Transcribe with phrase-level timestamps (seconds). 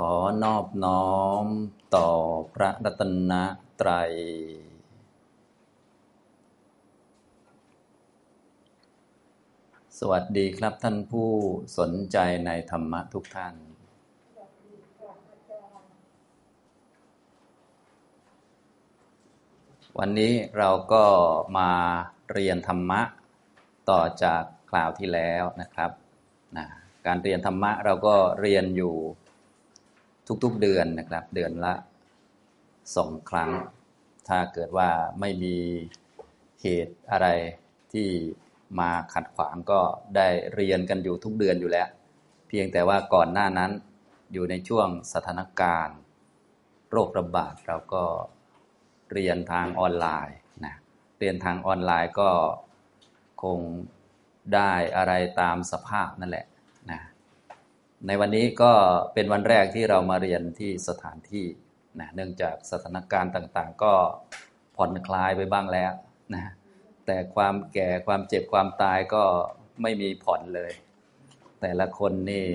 [0.00, 1.46] ขอนอบน้อม
[1.96, 2.10] ต่อ
[2.54, 3.32] พระรัตน
[3.80, 4.12] ตรัย
[9.98, 11.30] สวัสดีครับท่านผู้
[11.78, 13.54] สนใจในธรรมะทุกท่าน
[19.98, 21.04] วันนี้เราก็
[21.58, 21.70] มา
[22.32, 23.00] เรียนธรรมะ
[23.90, 25.90] ต่อจากคราวที่แล้วนะครับ
[26.56, 26.66] นะ
[27.06, 28.96] การเรียนธรรมะเราก็เรียนอยู่
[30.42, 31.74] ทุกๆเดือนนะครับ เดือนละ
[32.96, 33.50] สองครั้ง
[34.28, 34.90] ถ้าเกิดว่า
[35.20, 35.56] ไม่มี
[36.62, 37.28] เหตุอะไร
[37.92, 38.08] ที่
[38.80, 39.80] มาขัดขวางก็
[40.16, 41.88] ได้เรียนกันอยู่ทุกเดือนอยู่แล้ว
[42.48, 43.70] เพียงแต่ว่าก่อนหน้านั้น
[44.32, 45.98] อยู่ในช่วงสถานการณ์
[46.90, 48.04] โรคระบาดเราก็
[49.12, 50.74] เรียนทางออนไลน์นะ
[51.18, 52.30] เรียนทางออนไลน์ก็
[53.42, 53.58] คง
[54.54, 56.46] ได้อะไรตามสภาพนั่นแหละ
[58.06, 58.72] ในวันนี้ก็
[59.14, 61.46] เป็นวันแรกที่เรามาเรียนที่สถานที่
[62.00, 63.92] นะเนื่องจากสถานการณ์ต่างๆ ก็
[64.76, 65.92] ผ่อนคลายไปบ้างแล้ว
[66.34, 66.52] นะ
[67.06, 69.22] แต่ความแก่ความเจ็บความตายก็
[69.82, 70.72] ไม่มีผ่อนเลย
[71.60, 72.46] แต่ละคนนี่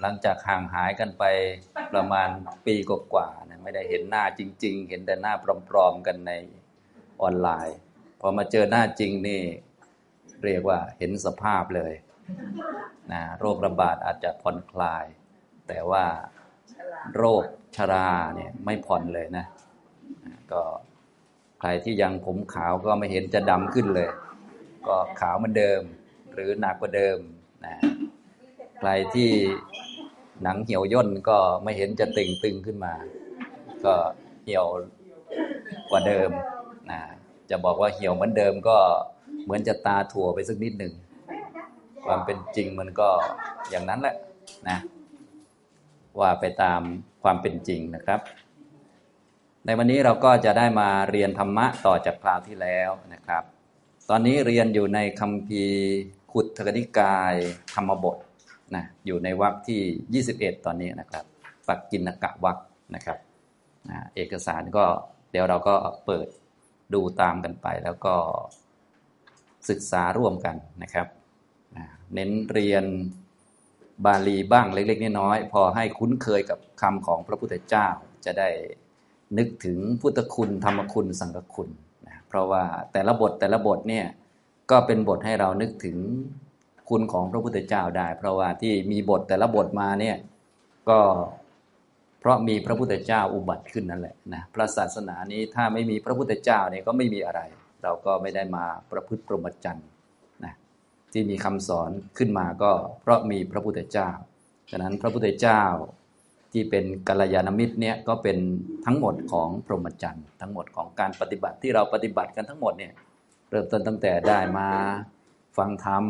[0.00, 1.24] หลังจากห่างหายกันไป
[1.92, 2.28] ประมาณ
[2.66, 5.34] ปีกว่าๆนะไม่ได้เห็นหน้าจริง ๆ เห็นแต่หน้า
[5.68, 6.32] ปลอมๆกันใน
[7.22, 7.78] ออนไลน์
[8.20, 9.42] พอมาเจอหน้าจริงนี่
[10.44, 11.92] เรียกว่าเห็นสภาพเลย
[13.12, 15.04] นะโรคระบาดอาจจะผ่อนคลาย
[15.68, 16.04] แต่ว่า
[17.16, 17.42] โรค
[17.76, 19.46] ชราเนี่ยไม่ผ่อนเลยนะ
[20.52, 20.62] ก็
[21.60, 24.08] ใครที่ยังผมขาวก็ไม่เห็นจะดำขึ้นเลย
[24.86, 25.80] ก็ขาวเหมือนเดิม
[26.34, 27.18] หรือหนักกว่าเดิม
[27.66, 27.76] นะ
[28.78, 29.30] ใครที่
[30.42, 32.94] หนังเหี่ยวย่นก็ไม่เห็นจะตึงตึงขึ้นมา
[33.84, 33.94] ก็
[34.44, 34.66] เหี่ยว
[35.90, 36.30] กว่าเดิม
[36.90, 37.00] นะ
[37.50, 38.76] จะบอกว่าเหี่ยวเหมือนเดิมก็
[39.44, 40.94] เหมือนจะตาถั่วไปสักนิดหนึ่ง
[42.06, 43.08] ความเป็นจริงมันก็
[43.70, 44.16] อย่างนั้นแหละ
[44.68, 44.78] นะ
[46.20, 46.80] ว่าไปตาม
[47.22, 48.20] ความเป็นจริงนะครับ
[49.66, 53.42] ในวันนี้เราก็จะได้มาเรียนธรรมะต่อจากคราวที่แล้วนะครับ
[54.10, 55.64] ตอนนี้เรียนอยู่ในคำพี
[56.32, 57.34] ขุดธกนิกาย
[57.74, 58.16] ธรรมบท
[58.74, 61.24] นะอยู่ในวรรคที่ 21 ตอนนี้นะครับ
[61.68, 62.58] ปักกินกะวรรค
[62.94, 63.18] นะครับ
[63.90, 64.84] นะเอกสารก็
[65.30, 65.74] เดี๋ยวเราก็
[66.06, 66.26] เปิด
[66.94, 68.14] ดูตามกันไปแล้วก็
[69.68, 71.06] ศึกษาร่วมกันนะครับ
[72.14, 72.84] เน้นเรียน
[74.06, 77.86] บาลีบ้างเล็ก ๆ น้อยๆพอให้คุ้นเคยกับคำของพระพุทธเจ้า
[78.24, 78.48] จะได้
[79.38, 81.68] นึกถึงพุทธคุณธรรมคุณสังฆคุณ
[82.06, 84.06] นะเพราะว่าแต่ละบทแต่ละบทเนี่ย
[84.70, 85.96] ก็เป็นบทให้เรานึกถึง
[86.90, 90.16] คุณของพระพุทธเจ้าได้ เพราะว่าที่มีบทแต่ละบทมาเนี่ย
[90.88, 91.00] ก็
[92.20, 97.40] เพราะมีพระพุทธเจ้าอุบัติขึ้นนั่นแหละนะพระศาสนานี้ถ้าไม่มีพระพุทธเจ้าเนี่ยก็ไม่มีอะไร
[97.82, 99.88] เราก็ไม่ได้มาประพฤติปรมจรรย์
[101.14, 102.70] ที่มีคำสอนขึ้นมาก็
[103.02, 104.10] เพราะมีพระพุทธเจ้า
[104.70, 105.62] ฉะนั้นพระพุทธเจ้า
[106.52, 108.38] ที่เป็นกัลยาณมิตรเนี่ยก็เป็น
[108.86, 112.92] ทั้งหมดของพรหมจรรย์ ทั้งหมดของการปฏิบัติที่เราปฏิบัติกันทั้งหมดเนี่ย
[113.50, 114.68] เริ่มต้นตั้งแต่ได้มา
[115.56, 116.04] ฟังธรรม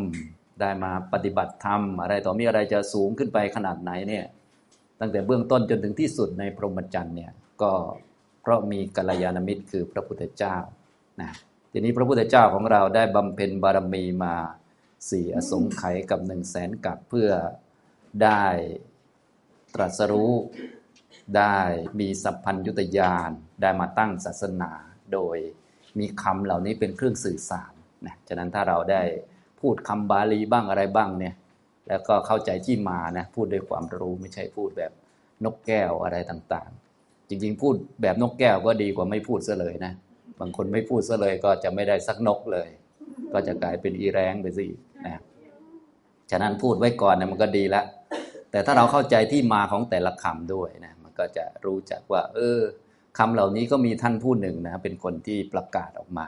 [0.61, 4.25] ได้มาปฏิบัติธรรมอะไรต่อมีอะไรจะสูงขึ้นไปขนาดไหนเนี่ย
[4.99, 7.71] ตั้งแต่เบื้องต้นจนถึงที่สุดในพรหมจรรย์เนี่ยก็
[8.41, 10.55] เพราะมีกัลยาณมิตรคือพระพุทธเจ้า
[11.21, 11.31] นะ
[11.71, 14.33] ทีนี้พระพุทธเจ้าของเราได้บำเพ็ญบารมีมา
[15.09, 17.29] สี่อสงไขยกับหนึ่งแสนกับเพื่อ
[18.23, 18.45] ได้
[19.75, 20.33] ตรัสรู้
[21.37, 21.57] ได้
[21.99, 23.29] มีสัพพัญยุตยาน
[23.61, 24.71] ได้มาตั้งศาสนา
[25.13, 25.37] โดย
[25.99, 27.73] มีคำเหล่านี้เป็นเครื่องสื่อสาร
[28.05, 29.01] นะฉะนั้นถ้าเราได้
[29.61, 31.35] พูดคำบาลีบ้างอะไรบ้างเนี่ย
[31.87, 34.91] แล้วก็เข้าใจที่มานะพูดด้วยความรู้ไม่ใช่พูดแบบ
[35.45, 39.93] นกแก้วอะไรต่างๆ จริงๆ พูดแบบนกแก้วก็ดีกว่าไม่พูดซะเลยนะ
[40.39, 42.69] บางคนไม่พูดซะเลยก็จะไม่ได้สักนกเลย
[43.33, 44.65] ก็จะกลายเป็นอีแรงไปสิ
[45.05, 45.21] นะ
[46.31, 47.85] ฉะนั้นพูดไว้ก่อนเนะมันก็ดีแล้ว
[48.51, 52.59] แต่ถ้าเราเข้าใจที่มาของแต่ละคำด้วยนะมันก็จะรู้จักว่า เออ
[53.17, 56.27] คำเหล่านี้ก็มีท่านผู้หนึ่งนะเป็นคนที่ประกาศออกมา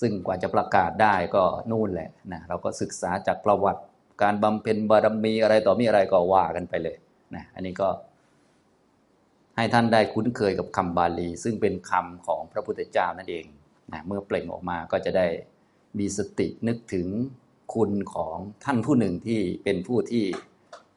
[0.00, 3.82] ซึ่งกว่าจะประกาศได้ก็นู่นแหละนะเราก็ศึกษาจากประวัติ
[4.22, 6.96] การบำเพ็ญบารมีอะไรต่อมีอะไรก็ว่ากันไปเลย
[7.34, 7.88] นะอันนี้ก็
[9.56, 13.44] ให้ท่านได้คุ้นเคยกับคำบาลี ซึ่งเป็นคำของพระพุทธเจ้านั่นเอง
[13.92, 15.26] นะเมื่อเปล่งออกมาก็จะได้
[15.98, 17.06] มีสตินึกถึง
[17.74, 20.24] คุณของท่านผู้หนึ่งที่เป็นผู้ที่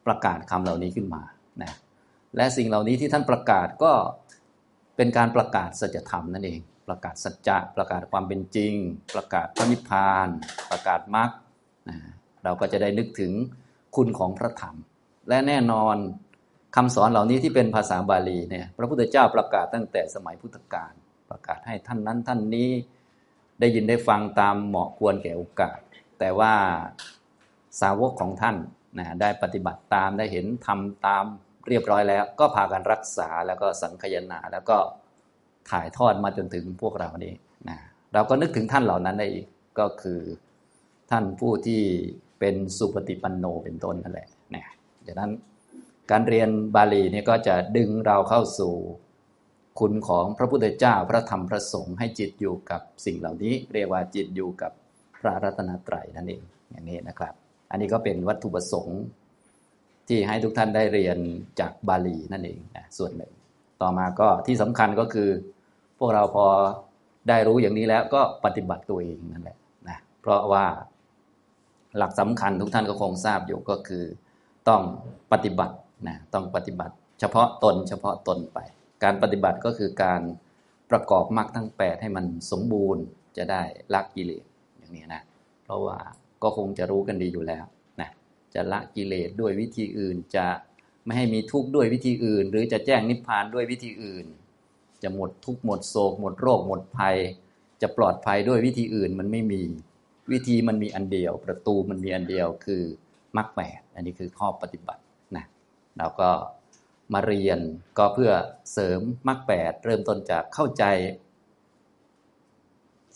[0.06, 1.22] ประกาศคำเหล่านี้ขึ้นมา
[1.62, 1.72] นะ
[2.36, 3.92] และสิ่งเหล่านี้ที่ท่านประกาศก็
[4.96, 8.72] เป็นการประกาศสัจธรรมนั่นเอง ประกาศสัจจะประกาศความเป็นจริง
[9.14, 10.28] ประกาศพระนิพพาน
[10.70, 11.30] ประกาศมรรค
[11.88, 11.96] นะ
[12.44, 13.32] เราก็จะได้นึกถึง
[13.96, 14.76] คุณของพระธรรม
[15.28, 15.96] และแน่นอน
[16.76, 20.92] คำสอนเหล่านี้ที่เป็นภาษาบาลีเนี่ยพระพุทธเจ้าประกาศตั้งแต่สมัยพุทธกาล
[21.30, 22.70] ประกาศให้ท่านนั้นท่านนี้
[23.60, 25.78] ได้ยินได้ฟังตามเหมาะควรแก่โอกาส
[26.18, 26.52] แต่ว่า
[27.80, 28.56] สาวกของท่าน
[28.98, 31.24] นะได้ปฏิบัติตามได้เห็นทำตาม
[31.68, 34.78] เรียบร้อยแล้ว ก็พากันรักษาแล้วก็สังคยนาแล้วก็
[35.70, 37.32] ถ่ายทอดมาจนถึงพวกเรานี้
[37.68, 37.78] นะ
[38.14, 39.46] เราก็นึกถึงท่านเหล่านั้นได้อีก
[39.78, 40.20] ก็คือ
[41.10, 41.82] ท่านผู้ที่
[42.40, 44.64] เป็นสุปฏิปันโนเป็นต้นนั่นแหละนะ
[45.06, 45.32] ดังนั้น
[46.10, 48.74] การเรียนบาลีนี่ก็จะดึงเราเข้าสู่
[49.80, 54.72] คุณของพระพุทธเจ้าพระธรรมพระสงฆ์ให้จิตอยู่กับสิ่งเหล่านี้ เรียกว่าจิตอยู่กับ
[55.20, 57.34] พระรัตนตรัยนั่นเองอย่างนี้นะครับ
[57.70, 59.00] อันนี้ก็เป็นวัตถุประสงค์
[60.08, 61.18] ที่ให้ทุกท่านได้เรียน
[61.60, 63.32] จากบาลีนั่นเองนะส่วนหนึ่ง
[63.82, 65.28] ต่อมาก็ที่สำคัญก็คือ
[65.98, 66.46] พวกเราพอ
[67.28, 69.56] ได้รู้อย่างนี้แล้วก็ปฏิบัติตัวเองนั่นแหละ
[69.88, 70.64] นะเพราะว่า
[71.96, 74.04] หลักสำคัญทุกท่านก็คงทราบอยู่ก็คือ
[74.68, 74.82] ต้อง
[75.32, 75.76] ปฏิบัติ
[76.08, 78.58] นะต้องปฏิบัติ เฉพาะตนเฉพาะตนไป
[79.02, 80.22] การปฏิบัติก็คือการ
[80.90, 83.02] ประกอบมรรคทั้ง 8 ให้มันสมบูรณ์
[83.36, 83.62] จะได้
[83.92, 84.44] ละกิเลส
[84.78, 85.22] อย่างนี้นะ
[85.64, 85.98] เพราะว่า
[86.42, 87.64] ก็คงจะรู้กันดีอยู่แล้ว
[88.00, 88.10] นะ
[88.54, 90.46] จะละกิเลสด้วยวิธีอื่นจะ
[91.04, 94.26] ไม่ให้มีทุกข์ด้วยวิธีอื่น หรือจะแจ้งนิพพานด้วยวิธีอื่น
[95.02, 97.16] จะหมดทุกข์หมดโศก หมดโรค หมดภัย
[97.82, 99.62] จะปลอดภัยด้วยวิธีอื่นมันไม่มี
[100.32, 102.82] วิธีมันมีอันเดียว ประตูมันมีอันเดียวคือ
[103.36, 105.02] มรรคแปดอันนี้คือข้อปฏิบัติ
[105.36, 105.44] นะ
[105.98, 106.30] เราก็
[107.12, 107.58] มาเรียน
[107.98, 108.32] ก็เพื่อ
[108.72, 110.84] เสริมมรรคแปดเริ่มต้นจากเข้าใจ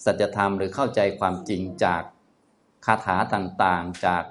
[0.04, 2.02] สัจธรรมหรือเข้าใจความจริงจาก
[2.86, 4.22] คาถาต่างๆ จาก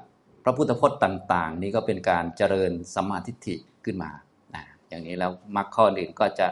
[0.44, 4.12] พระพุทธพจน์ต่าง ๆ นี่ก็เป็นการเจริญสมาธิิขึ้นมา
[4.56, 6.48] นะอย่างนี้แล้วมรรคข้ออื่นก็จะ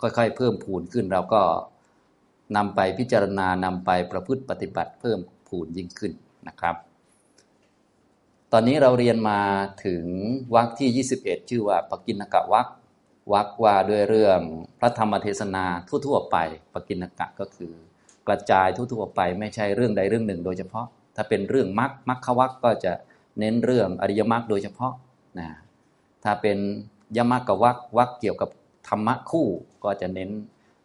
[0.00, 1.42] ค่อยๆ เพิ่มพูนขึ้นเราก็
[2.56, 5.18] นำไปพิจารณานำไปประพฤติปฏิบัติเพิ่ม
[5.48, 6.12] พูนยิ่งขึ้น
[6.48, 6.76] นะครับ
[8.54, 9.40] ตอนนี้เราเรียนมา
[9.84, 10.04] ถึง
[10.54, 12.66] วรรคที่ 21 ชื่อว่าปกินกะวรรค
[13.32, 14.40] วรรคว่าด้วยเรื่อง
[14.80, 15.64] พระธรรมเทศนา
[16.06, 16.36] ทั่วๆไป
[16.74, 17.72] ปกินกะก็คือ
[18.26, 20.86] กระจายทั่วๆไป ไม่ใช่เรื่องใดเรื่องหนึ่ง โดยเฉพาะ
[21.16, 22.92] ถ้าเป็นเรื่องมรรคมรรควัรคก็จะ
[23.38, 24.92] เน้นเรื่องอริยมรรคโดยเฉพาะ
[25.38, 25.48] นะ
[26.24, 26.58] ถ้าเป็น
[27.16, 28.50] ยมรรควัรควัรคเกี่ยวกับ
[28.88, 29.48] ธรรมะคู่
[29.84, 30.30] ก็จะเน้น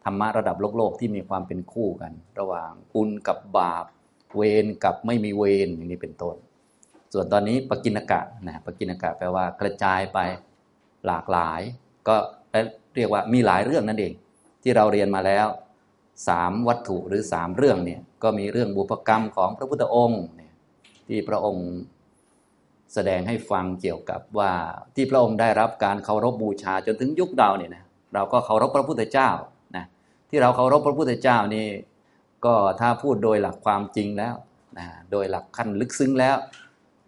[0.03, 3.85] ธรรมะระดับโลกโลกที่มีความเป็นคู่กัน ระหว่างบุญกับบาป
[4.35, 6.37] เวรกับไม่มีเวรอย่างนี้เป็นต้น
[7.13, 10.19] ส่วนตอนนี้ปกินกะนะปกินกะแปลว่ากระจายไป
[11.07, 11.61] หลากหลาย
[12.07, 12.15] ก็
[12.95, 14.13] เรียกว่ามีหลายเรื่องนั่นเอง
[14.63, 15.47] ที่เราเรียนมาแล้ว
[16.27, 20.53] สามวัตถุหรือสามเรื่องเนี่ยก็มีเรื่องบุพกรรมของพระพุทธองค์เนี่ย
[21.07, 21.67] ที่พระองค์
[22.93, 24.51] แสดงให้ฟังเกี่ยวกับว่า
[24.95, 29.29] ที่พระองค์ได้รับการเคารพบบูชาจนถึงยุคเราเนี่ยนะเราก็เคารพพระพุทธเจ้า
[29.75, 29.85] นะ
[30.29, 31.67] ที่เราเคารพพระพุทธเจ้านี่
[32.45, 34.35] ก็ถ้าพูดโดยหลักความจริงแล้ว
[34.77, 36.35] นะโดยหลักขั้นลึกซึ้งแล้ว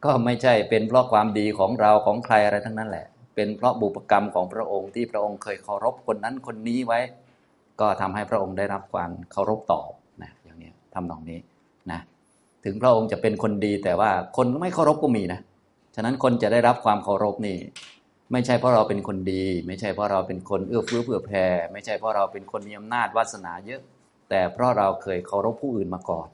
[0.05, 3.05] ก็ไม่ใช่เป็นเพราะความดีของเราของใครอะไรทั้งนั้นแหละ
[3.35, 6.99] เป็นเพราะบุพกรรมของพระองค์ที่พระองค์เคยเคารพคนนั้นคนนี้ไว้
[7.79, 9.91] ก็ทำให้พระองค์ได้รับความเคารพตอบ
[10.21, 11.39] นะอย่างนี้ทำนองนี้
[11.91, 11.99] นะ
[12.65, 15.39] ถึงพระองค์จะเป็นคนดีแต่ว่าคนไม่เคารพก็มีนะ
[15.95, 17.57] ฉะนั้นคนจะได้รับความเคารพนี่
[18.31, 23.81] ไม่ใช่เพราะเราเป็นคนดี ไม่ใช่เพราะเราเป็นคนเอื้อเฟื้อเผื่อแผ่ไม่ใช่เพราะเราเป็นคนมีอำนาจวาสนาเยอะ
[24.29, 26.27] แต่เพราะเราเคยเคารพผู้อื่นมาก่อน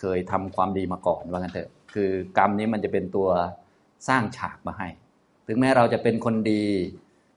[0.00, 3.28] เคยทำความดีมาก่อนว่ากันเถอะ คือกรรมนี้มันจะเป็นตัว
[4.08, 4.88] สร้างฉากมาให้
[5.46, 6.64] ถึงแม้เราจะเป็นคนดี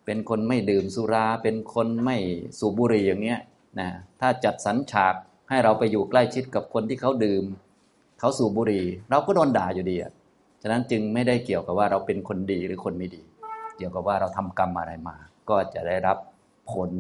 [0.06, 2.18] เป็นคนไม่ดื่มสุรา เป็นคนไม่
[2.60, 3.40] สูบบุหรี่อย่างเงี้ย
[3.80, 3.90] นะ
[4.20, 5.16] ถ้าจัดสรรฉาก
[5.50, 7.44] ให้เราไปอยู่ใกล้ชิดกับคนที่เขาดื่ม
[8.20, 10.12] เขาสูบบุหรี่ เราก็โดนด่าอยู่ดีอะ
[10.62, 13.24] ฉะนั้นจึงไม่ได้เกี่ยวกับว่าเราเป็นคนดีหรือคนไม่ดี
[13.78, 15.16] เกี่ยวกับว่าเราทำกรรมอะไรมา
[15.50, 16.18] ก็จะได้รับ
[16.74, 16.92] ผล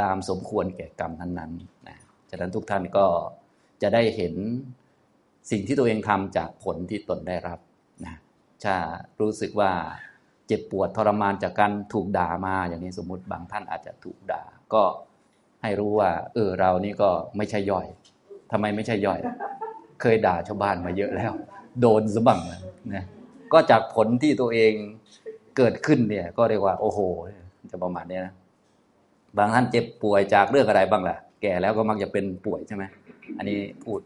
[0.00, 1.98] ตามสมควรแก่กรรมนั้นๆนะ
[2.30, 3.06] ฉะนั้นทุกท่านก็
[3.82, 4.34] จะได้เห็น
[5.50, 7.58] สิ่งที่ตัวเองทำจากผลที่ตนได้รับ
[8.04, 8.16] นะ
[8.64, 8.74] ถ้า
[9.20, 9.70] รู้สึกว่า
[10.46, 14.42] เจ็บปวดทรมานจากการถูกด่ามาอย่างนี้สมมุติบางท่านอาจจะถูกด่า
[14.74, 14.82] ก็
[15.62, 17.86] ให้รู้ว่า เออเรานี่ก็ไม่ใช่ย่อย
[18.52, 19.20] ทำไมไม่ใช่ย่อย
[20.00, 21.32] เคยด่าชาวบ้านมาเยอะแล้ว
[21.80, 22.40] โดนซะบ้าง
[22.94, 23.04] นะ
[23.52, 24.72] ก็จากผลที่ตัวเอง
[25.56, 26.98] เกิดขึ้นเนี่ย ก็เรียกว่า โอ้โห
[27.70, 28.34] จะประมาณนี้นะ
[29.36, 32.84] บางท่านเจ็บป่วยจากเรื่องอะไรบ้างล่ะ แก่แล้วก็มักจะเป็นป่วยใช่ไหม
[33.38, 34.00] อันนี้พูด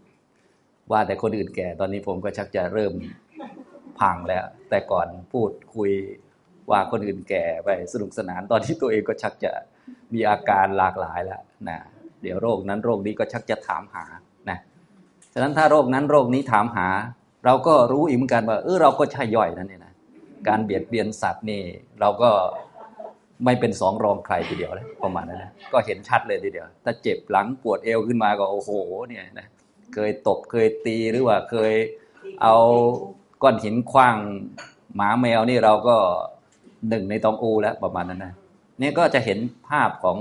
[0.93, 2.93] ว่าแต่คนอื่นแก่ตอนนี้ผมก็ชักจะเริ่ม
[4.01, 5.91] พังแล้ว แต่ก่อนพูดคุย
[6.71, 9.51] ว่าคนอื่นแก่ไปสนุกสนาน ตอนที่ตัวเองก็ชักจะ
[10.15, 11.79] มีอาการหลากหลายแล้วนะ
[12.23, 14.05] เดี๋ยวโรคนั้นโรคนี้ก็ชักจะถามหา
[14.51, 14.59] นะ
[15.33, 16.89] ฉะนั้นถ้าโรคนั้นโรคนี้ถามหา
[17.45, 19.95] เราก็รู้อีกเหมือนกันว่าเออเราก็ใช่ย่อยนั่นเองนะ
[20.49, 21.63] การเบียดเบียนสัตว์นี่
[22.01, 22.31] เราก็
[23.45, 28.71] ไม่เป็นสองรองใครทีเดียวเลยประมาณนั้นนะก็เห็นชัดเลยทีเดียว ถ้าเจ็บหลังปวดเอวขึ้นมาก็โอ้โห
[29.09, 29.47] เนี่ยนะ
[29.95, 31.75] เคยตบเคยตีหรือว่าเคย
[32.43, 32.55] เอา
[33.43, 34.17] ก้อนหินคว้าง
[34.95, 35.97] หมาแมวนี่เราก็
[36.89, 38.35] หนึ่งในตองอูแล้วประมาณนั้นนะ
[38.81, 39.39] นี่ก็จะเห็น
[39.69, 40.19] ภาพของ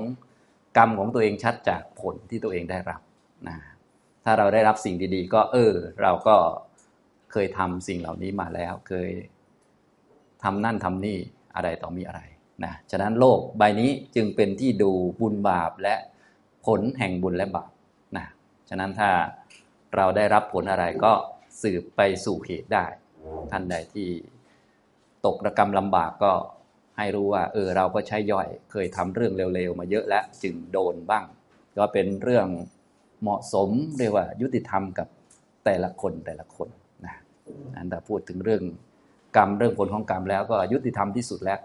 [0.77, 3.01] กรรมของตัวเองชัดจากผลที่ตัวเองได้รับ
[3.47, 3.57] นะ
[4.23, 6.35] ถ้าเราได้รับสิ่งดี ๆ ก็เออ เราก็
[7.31, 9.09] เคยทำสิ่งเหล่านี้มาแล้ว เคย
[10.43, 11.17] ทำนั่นทำนี่
[11.55, 12.21] อะไรต่อมีอะไร
[12.63, 15.95] นะฉะนั้นโลกใบนี้จึงเป็นที่ดูบุญบาปและ
[16.65, 17.71] ผลแห่งบุญและบาป
[18.17, 18.25] นะ
[18.69, 19.09] ฉะนั้นถ้า
[19.97, 21.13] เราได้รับผลอะไรก็
[21.61, 22.85] สืบไปสู่เหตุได้
[23.51, 24.09] ท่านใดที่
[25.25, 26.33] ตกระกรรมลำบากก็
[26.97, 31.25] ให้รู้ว่า เออเราก็ใช้ย่อย เคยทำเรื่องเร็วๆ มาเยอะแล้วจึงโดนบ้าง
[31.77, 32.47] ก็เป็นเรื่อง
[33.21, 35.07] เหมาะสมเรียกว่า ยุติธรรมกับ
[35.65, 36.69] แต่ละคนแต่ละคน
[37.05, 37.15] นะ
[37.75, 38.63] อันแต่พูดถึงเรื่อง
[39.37, 41.59] กรรมเรื่องผลของกรรมแล้วก็ยุติธรรมที่สุดแล้ว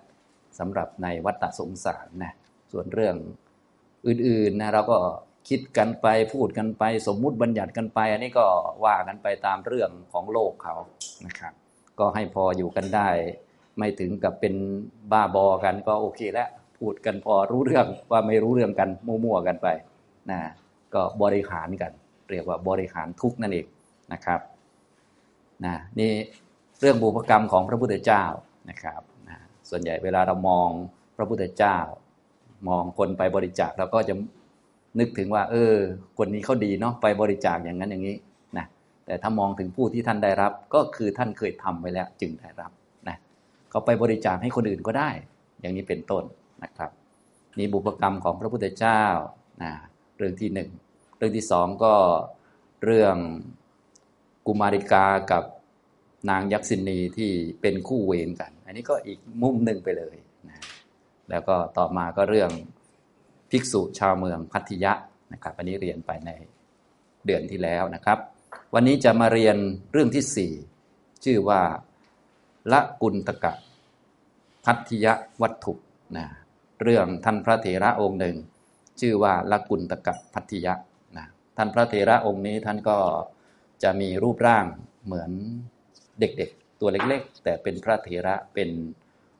[0.58, 2.32] สำหรับในวัฏสงสารนะ
[2.72, 3.16] ส่วนเรื่อง
[4.06, 4.96] อื่นๆนะเราก็
[5.48, 8.46] คิดกันไปพูดกันไป สมมุติบัญญัติกันไป อันนี้ก็
[8.84, 10.74] ว่ากันไปตามเรื่องของโลกเขา
[11.26, 11.52] นะครับ
[11.98, 13.08] ก็ให้พออยู่กันได้
[13.78, 14.54] ไม่ถึงกับเป็น
[15.12, 19.68] บ้าบอกันก็โอเคแล้วพูดกันพอรู้เรื่องว่าไม่รู้เรื่องกันมั่วๆกันไป
[20.30, 20.40] นะ
[20.94, 21.92] ก็บริหารกัน
[22.30, 23.66] เรียกว่าบริหารทุกนั่นเอง
[24.12, 24.40] นะครับ
[25.64, 26.12] นะนี่
[26.80, 28.24] เรื่องบุพกรรมของพระพุทธเจ้า
[28.70, 29.36] นะครับนะ
[29.70, 30.68] ส่วนใหญ่เวลาเรามอง
[31.16, 31.76] พระพุทธเจ้า
[32.68, 34.14] มองคนไปบริจาคเราก็จะ
[34.98, 35.76] นึกถึงว่า เออ
[36.18, 38.16] คนนี้เขาดีเนาะไปบริจาคอย่างนั้นอย่างนี้
[38.58, 38.66] นะ
[39.06, 42.70] แต่ถ้ามองถึงผู้ที่ท่านได้รับ ก็คือท่านเคยทำไว้แล้ว จึงได้รับ
[43.08, 43.16] นะ
[43.70, 45.10] เขาไปบริจาคให้คนอื่นก็ได้
[45.60, 46.24] อย่างนี้เป็นต้น
[46.64, 46.90] นะครับ
[47.58, 49.02] นี่บุพกรรมของพระพุทธเจ้า
[49.62, 49.72] นะ
[50.16, 50.70] เรื่องที่หนึ่ง
[51.16, 51.94] เรื่องที่สองก็
[52.84, 53.16] เรื่อง
[54.46, 55.44] กุมาริกากับ
[56.30, 57.30] นางยักษินีที่
[57.60, 60.16] เป็นคู่เวรกัน อันนี้ก็อีกมุมหนึ่งไปเลย
[60.48, 60.58] นะ
[61.30, 62.50] แล้วก็ต่อมาก็เรื่อง
[63.50, 64.92] ภิกษุชาวเมืองพัทยะ
[65.32, 66.30] นะครับอันนี้เรียนไปใน
[67.26, 68.18] เดือนที่แล้วนะครับ
[68.74, 69.56] วันนี้จะมาเรียน
[69.92, 70.52] เรื่องที่สี่
[71.24, 71.60] ชื่อว่า
[72.72, 73.52] ละกุลตกะ
[74.64, 75.06] พัทย
[75.42, 75.74] วัตถุ
[76.16, 76.26] นะ
[76.82, 78.36] เรื่องท่านพระเถระองค์หนึ่ง
[79.00, 80.74] ชื่อว่าละกุลตกะพัทยะ
[81.16, 81.26] นะ
[81.56, 82.98] ท่านพระเถระองค์นี้ท่านก็
[83.82, 84.66] จะมีรูปร่าง
[85.04, 85.30] เหมือน
[86.20, 88.70] เด็กๆ ตัวเล็กๆ แต่เป็นพระเถระเป็น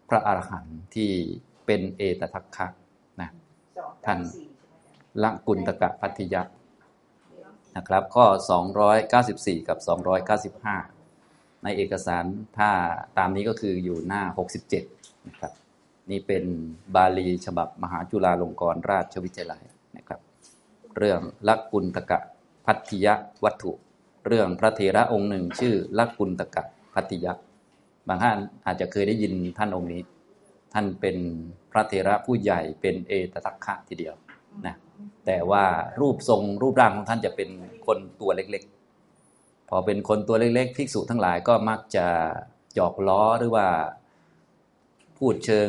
[0.09, 1.11] พระอรหันต์ที่
[1.67, 2.75] เป็นเอตทัคคะนะ
[4.07, 4.21] ท่าน
[5.23, 6.43] ละกุลตกะพัทยะ
[7.77, 8.27] นะครับ ข้อ
[8.97, 9.79] 294 กับ
[10.91, 12.25] 295 ในเอกสาร
[12.59, 12.71] ถ้า
[13.19, 14.23] ตามนี้ก็คืออยู่หน้า
[14.77, 15.53] 67 นะครับ
[16.11, 16.45] นี่เป็น
[16.95, 19.63] บาลีฉบับมหาจุฬาลงกรณราชวิทยาลัย
[19.97, 20.21] นะครับ
[20.97, 22.19] เรื่องละกุลตกะ
[22.67, 23.73] พัทยะวัตถุ
[24.27, 26.63] เรื่องพระเถระองค์หนึ่งชื่อละกุลตกะ
[26.95, 27.33] พัทยะ
[28.09, 30.01] บางท่านอาจจะเคยได้ยินท่านองค์นี้
[30.73, 31.17] ท่านเป็น
[31.73, 34.15] พระเถระผู้ใหญ่เป็นเอตตัคคะทีเดียว
[34.67, 34.75] นะ
[35.27, 35.65] แต่ว่า
[36.01, 37.49] รูปทรงรูปร่างของท่านจะเป็น
[37.87, 42.07] คนตัวเล็กๆ พอเป็นคนตัวเล็กๆ ภิกษุทั้งหลายก็มักจะ
[42.75, 43.67] หยอกล้อหรือว่า
[45.19, 45.69] พูดเชิง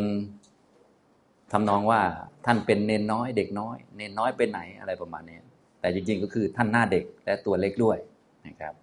[1.52, 2.02] ทำนองว่า
[2.46, 5.40] ท่านเป็นเนนน้อยเด็กน้อย เนนน้อยไปไหนอะไรประมาณนี้
[5.80, 7.98] แต่จริงๆก็คือท่านหน้าเด็กและตัวเล็กด้วย
[8.48, 8.74] นะครับ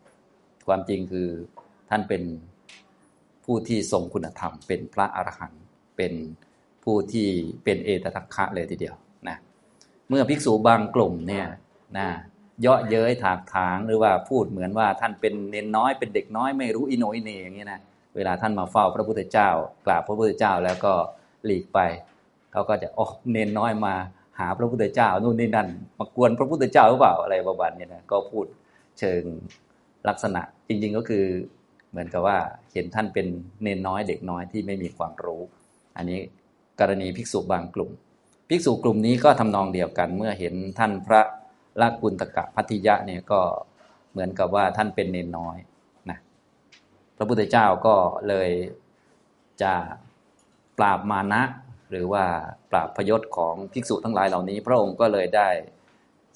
[0.67, 1.29] ความจริงคือ
[1.91, 2.23] ท่านเป็น
[3.45, 5.63] ผู้ที่ทรงคุณธรรมเป็นพระอรหันต์
[5.99, 6.13] เป็น
[6.85, 7.29] ผู้ที่
[7.65, 8.95] เป็นเอตทัคคะเลยทีเดียว
[9.29, 9.37] นะ
[10.09, 11.47] เมื่อภิกษุบางกลุ่มเนี่ย
[11.99, 12.09] นะ
[12.63, 17.81] เยาะเย้ยถากถางหรือว่าพูดเหมือนว่าท่านเป็นเนนน้อยเป็นเด็กน้อยไม่รู้อิโนอิเนอย่างนี้นะ
[18.17, 19.49] เวลาท่านมาเฝ้าพระพุทธเจ้า
[19.87, 20.93] กราบพระพุทธเจ้าแล้วก็
[21.45, 21.79] หลีกไป
[22.53, 23.95] เขาก็จะอ๋อเนนน้อยมา
[24.39, 28.47] หาพระพุทธเจ้านู่นนี่นั่นมากวนพระพุทธเจ้าหรือเปล่าอะไรประมาณนี้นะก็พูด
[28.99, 29.23] เชิง
[30.09, 31.25] ลักษณะจริง ๆ ก็คือ
[31.91, 32.37] เหมือนกับว่า
[32.73, 33.27] เห็นท่านเป็น
[33.63, 35.43] เนนน้อยเด็กน้อยที่ไม่มีความรู้
[35.99, 36.21] อันนี้
[36.81, 37.91] กรณีภิกษุบางกลุ่ม
[38.49, 41.23] ภิกษุกลุ่มนี้ก็ทำนองเดียวกัน เมื่อเห็นท่านพระ
[41.81, 43.41] ละกุลตกะพัทธิยะเนี่ยก็
[44.13, 45.57] เหมือนกับว่าท่านเป็นเนนน้อย
[46.11, 46.19] นะ
[47.17, 47.95] พระพุทธเจ้าก็
[48.29, 48.51] เลย
[49.63, 49.75] จะ
[50.79, 51.43] ปราบมานะ
[51.91, 52.25] หรือว่า
[52.71, 55.49] ปราบพยศของภิกษุทั้งหลายเหล่านี้ พระองค์ก็เลยได้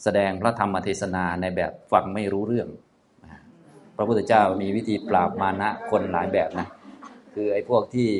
[0.02, 2.68] แสดงพระธรรมเทศนาในแบบฟังไม่รู้เรื่อง
[3.96, 6.66] พระพุทธเจ้ามีวิธีปราบมานะคนหลายแบบนะ
[7.34, 8.10] คือไอ้พวกที่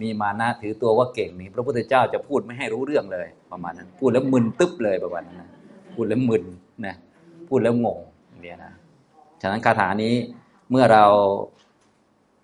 [0.00, 5.50] มีมานะถือตัวว่าเก่งนี่พระพุทธเจ้าจะพูดไม่ให้รู้เรื่องเลยประมาณนั้น พูดแล้วมึนตึ๊บเลยประมาณนั้นนะ
[5.94, 6.44] พูดแล้วมึน
[6.86, 6.94] นะ
[7.48, 8.00] พูดแล้วงง
[8.40, 8.72] เนี่ยนะ
[9.40, 10.14] ฉะนั้นคาถานี้
[10.70, 11.04] เมื่อเรา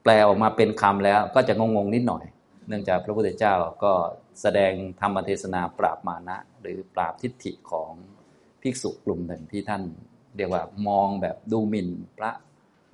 [0.03, 2.25] แปลออกมาเป็นคำแล้วก็จะงงงนิดหน่อย
[2.69, 3.93] เนื่องจากพระพุทธเจ้าก็
[4.43, 7.91] แสดงธรรมเทศนาปราบมานะ หรือปราบทิฏฐิของ
[8.63, 9.83] ภิกษุกลุ่มหนึ่งที่ท่าน
[10.37, 12.31] เรียกว่ามองแบบดูหมิ่นพระ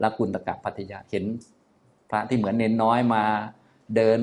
[0.02, 1.25] ละกุลตกะพัทยาเห็น
[2.11, 3.25] พระที่เหมือนเน้นน้อยมา
[3.97, 4.18] เดิน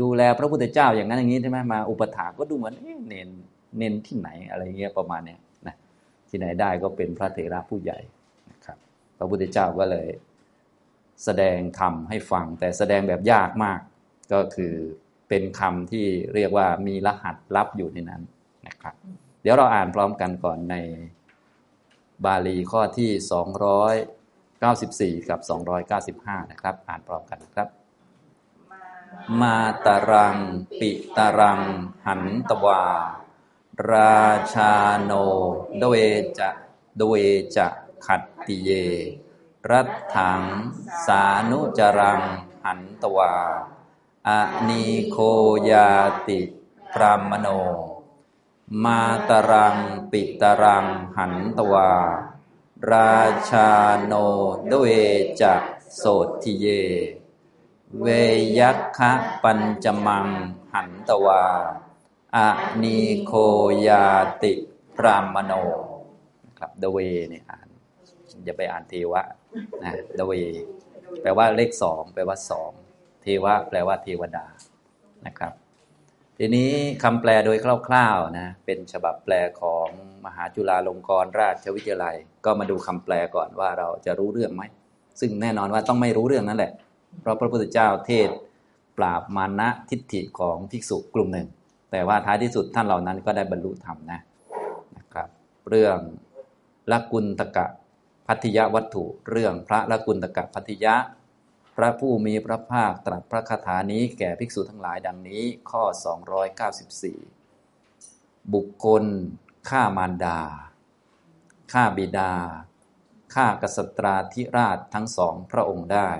[0.00, 3.28] ดูแลพระพุทธเจ้าอย่างนั้นอย่างนี้ใช่ไหมมาอุปถาก็ดูเหมือนเน้น
[3.78, 5.76] เน้นที่ไหนอะไรเงี้ยประมาณเนี้ยนะ
[6.28, 7.98] ที่ไหนได้ก็เป็นพระเถระผู้ใหญ่
[8.50, 8.78] นะครับ
[9.18, 10.08] พระพุทธเจ้าก็เลย
[11.24, 13.80] แสดงธรรมให้ฟัง แต่แสดงแบบยากมาก
[14.32, 14.74] ก็คือ
[15.28, 18.22] เป็นคำที่เรียกว่ามีรหัสลับอยู่ในนั้น
[18.68, 18.94] นะครับ
[19.42, 20.76] เดี๋ยวเราอ่านพร้อมกันก่อนใน
[22.24, 25.40] บาลีข้อที่ 294 กับ
[26.40, 27.68] 295 นะครับ อ่านพร้อมกันครับ
[29.14, 30.36] มามาตรัง
[30.80, 31.60] ปิตรัง
[32.06, 32.84] หันตวา
[33.90, 34.20] รา
[34.54, 34.72] ชา
[35.04, 35.12] โน
[35.80, 35.94] ดเว
[36.38, 36.50] จะ
[37.00, 37.14] ดเว
[37.56, 37.66] จะ
[38.06, 38.70] ขัตติเย
[39.70, 40.42] รัตถัง
[41.06, 42.22] สานุจรัง
[42.64, 43.34] หันตวา
[44.28, 44.30] อ
[44.68, 45.16] นีโค
[45.70, 45.90] ยา
[46.28, 46.40] ติ
[46.92, 47.48] พรามโน
[48.84, 49.76] มาตรัง
[50.10, 51.90] ปิตรัง หันตวา
[52.92, 53.16] รา
[53.50, 53.70] ชา
[54.04, 54.12] โน
[54.70, 54.86] ดเว
[55.40, 55.54] จะ
[55.96, 56.04] โส
[56.42, 56.66] ทิเย
[58.02, 58.06] เว
[58.58, 60.26] ยัคคะปัญจมัง
[60.72, 61.44] หันตวา
[62.36, 62.38] อ
[62.82, 63.32] นีโค
[63.88, 64.06] ยา
[64.42, 64.52] ติ
[64.96, 65.52] พรามโน
[66.58, 66.98] ครับเดเว
[67.28, 67.68] เนี่ยอ่าน
[68.44, 69.22] อย่าไปอ่านเทวะ
[69.82, 70.32] นะเดเว
[71.20, 72.72] แปลว่าเลขสองแปลว่าสอง
[73.22, 74.46] เทวะแปลว่าเทวดา
[75.26, 75.52] นะครับ
[76.38, 76.70] ทีนี้
[77.02, 77.58] คำแปลโดย
[77.88, 79.88] คร่าวๆนะเป็นฉบับแปลของ
[80.24, 84.62] มหาจุฬาลงกรณราชวิทยาลัย ก็มาดูคำแปลก่อนว่าเราจะรู้เรื่องไหม
[85.20, 86.72] ซึ่งแน่นอนว่าต้องไม่รู้เรื่องนั่นแหละ
[87.20, 88.28] เพราะพระพุทธเจ้าเทศ
[88.98, 91.48] ปราบมานะทิฏฐิของภิกษุกลุ่มหนึ่ง
[91.90, 94.20] แต่ว่าท้ายที่สุดท่านเหล่านั้นก็ได้บรรลุธรรมนะ
[94.96, 95.28] นะครับ
[95.68, 95.98] เรื่อง
[96.90, 97.66] ละกุลตกะ
[98.26, 100.94] พัทยวัตถุ เรื่องพระละกุลตกะพัทยะ
[101.76, 105.82] พระผู้มีพระภาคตรัสพระคาถานี้แก่ภิกษุทั้งหลายดังนี้ข้อ
[107.38, 109.04] 294 บุคคล
[109.68, 110.40] ฆ่ามารดา
[111.72, 112.32] ฆ่าบิดา
[113.34, 116.10] ฆ่ากษัตราธิราชทั้งสองพระองค์ได้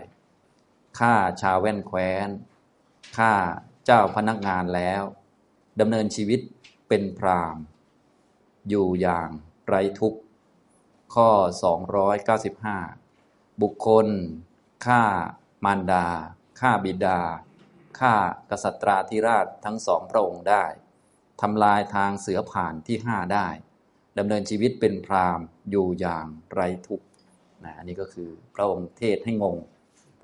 [0.98, 2.28] ฆ่าชาวแว่นแคว้น
[3.18, 3.32] ฆ่า
[3.84, 5.02] เจ้าพนักงานแล้ว
[5.80, 6.40] ดำเนินชีวิต
[6.88, 7.56] เป็นพราม
[8.68, 9.28] อยู่อย่าง
[9.66, 10.20] ไร้ทุกข์
[11.14, 11.30] ข้อ
[12.84, 14.06] 295 บุคคล
[14.86, 15.02] ฆ่า
[15.64, 16.06] มารดา
[16.60, 17.20] ฆ่าบิดา
[17.98, 18.14] ฆ่า
[18.50, 20.64] กษัตราธิราชทั้งสองพระองค์ได้
[21.40, 23.48] ทำลายทางเสือผ่านที่ห้าได้
[24.18, 27.06] ดำเนินชีวิตเป็นพรามอยู่อย่างไร้ทุกข์
[27.64, 29.56] นะอันนี้ก็คือพระองค์เทศให้งง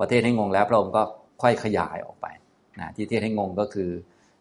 [0.03, 1.03] พอเทศให้งงแล้วพระองค์ก็
[1.43, 2.27] ค่อยขยายออกไป
[2.81, 3.91] นะที่เทศให้งงก็คือ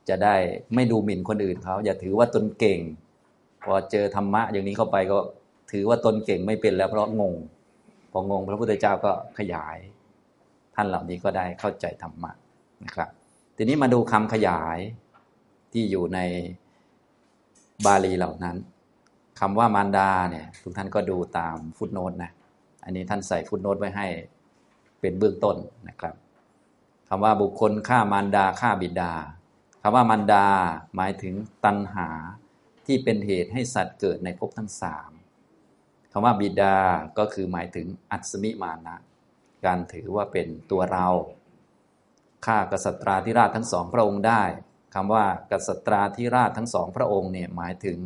[0.10, 0.36] จะได้
[0.76, 2.80] ไม่ดูหมิ่นคนอื่นเขาอย่าถือว่าตนเก่ง
[3.64, 5.18] พอเจอธรรมะอย่างนี้เข้าไปก็
[5.72, 7.34] ถือว่าตนเก่งไม่เป็นแล้วเพราะงง
[8.12, 9.78] พองงพระพุทธเจ้าก็ขยาย
[10.76, 12.32] ท่านเหล่านี้ก็ได้เข้าใจธรรมะ
[12.84, 13.10] นะครับ
[13.58, 14.78] ทีนี้มาดูคำขยาย
[15.74, 16.20] ที่อยู่ใน
[17.86, 18.58] บาลีเหล่านั้น
[19.40, 22.32] คำว่ามารดาเนี่ยทุกท่านก็ดูตามฟุตโนตนะ
[22.84, 24.08] อันนี้ท่านใส่ฟุตโนตไว้ให้
[25.02, 25.58] เป็นเบื้องต้น
[25.88, 26.16] นะครับ
[27.10, 29.14] คำว่าบุคคลฆ่ามารดาฆ่าบิดา
[29.82, 30.46] คำว่ามารดา
[30.96, 31.36] หมายถึง
[31.66, 32.10] ตัณหา
[32.86, 35.12] ที่เป็นเหตุให้สัตว์เกิดในภพทั้งสาม
[36.12, 36.76] คำว่าบิดา
[37.18, 38.96] ก็คือหมายถึงอัศมิมานะ
[39.66, 41.08] การถือว่าเป็นตัวเรา
[42.46, 44.44] ฆ่ากษัตราธิราชทั้งสองพระองค์ได้
[44.96, 47.98] คำว่ากษัตราธิราชทั้งสองพระองค์เนี่ยหมายถึง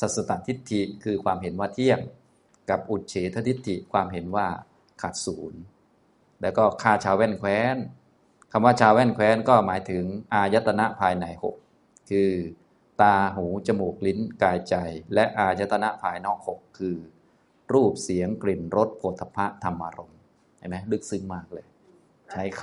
[0.00, 2.00] สัสตทิฏฐิคือความเห็นว่าเที่ยง
[2.70, 4.46] กับอุเฉททิฏฐิความเห็นว่า
[5.02, 5.60] ขาดศูนย์
[6.42, 7.76] แล้วก็ฆ่าชาวแว่นแคว้น
[8.52, 11.56] คำว่าชาวแว่นแคว้นก็หมายถึงอายตนะภายในหก
[12.10, 12.30] คือ
[13.00, 14.74] ตาหูจมูกลิ้นกายใจ
[15.14, 16.96] และอายตนะภายนอกหกคือ
[17.72, 20.18] รูปเสียงกลิ่นรสโผฏฐะธรรมารมณ์
[20.58, 21.66] เห็นไหมลึกซึ้งมากเลย
[22.32, 22.62] ใช้ค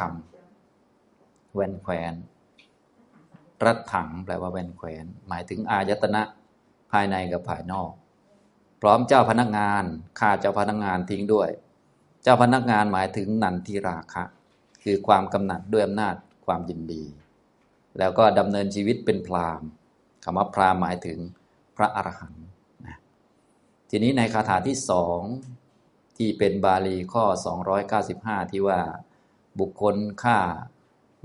[0.77, 2.13] ำแว่นแคว้น
[3.65, 6.21] รัดถังแปลว่าแว่นแคว้นหมายถึงอายตนะ
[6.91, 7.91] ภายในกับภายนอก
[8.81, 9.83] พร้อมเจ้าพนักงาน
[10.19, 11.49] ฆ่าเจ้าพนักงานทิ้งด้วย
[12.23, 14.23] เจ้าพนักงานหมายถึงนันทิราคะ
[14.84, 17.03] คือความกำหนัดด้วยอำนาจความยินดี
[17.99, 19.62] แล้วก็ดำเนินชีวิตเป็นพราม
[20.23, 21.19] คำว่าพรามหมายถึง
[21.77, 22.45] พระอรหันต์
[22.86, 22.97] นะ
[23.89, 25.21] ทีนี้ในคาถาที่สอง
[26.17, 27.25] ที่เป็นบาลีข้อ
[27.88, 28.82] 295 ที่ว่า
[29.60, 30.39] บุคคลฆ่า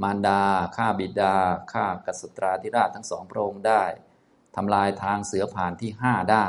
[0.02, 0.42] มารดา
[0.76, 1.34] ฆ่าบิดา
[1.72, 3.82] ฆ่ากษัตราธิราชทั้งสองพระองค์ได้
[4.56, 6.46] ทำลายทางเสือผ่านที่ห้าได้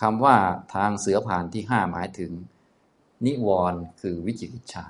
[0.00, 0.36] คำว่า
[0.74, 2.32] ทางเสือผ่านที่ห้าหมายถึง
[3.26, 4.86] นิวรณ์คือวิจิกิจฉา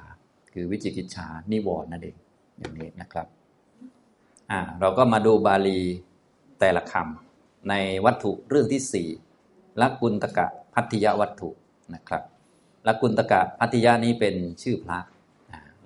[0.53, 2.17] คือวิจิกิจฉานิวรณ์นั่นเอง
[2.59, 3.27] อย่างนี้นะครับ
[4.51, 5.81] อ่าเราก็มาดูบาลี
[6.61, 7.75] แต่ละคำใน
[8.07, 9.09] วัตถุเรื่องที่สี่
[9.81, 11.51] ลักุลตกะพัทยวัตถุ
[11.95, 12.23] นะครับ
[12.87, 14.99] ลักุลตกะพัทยานี้เป็นชื่อพระ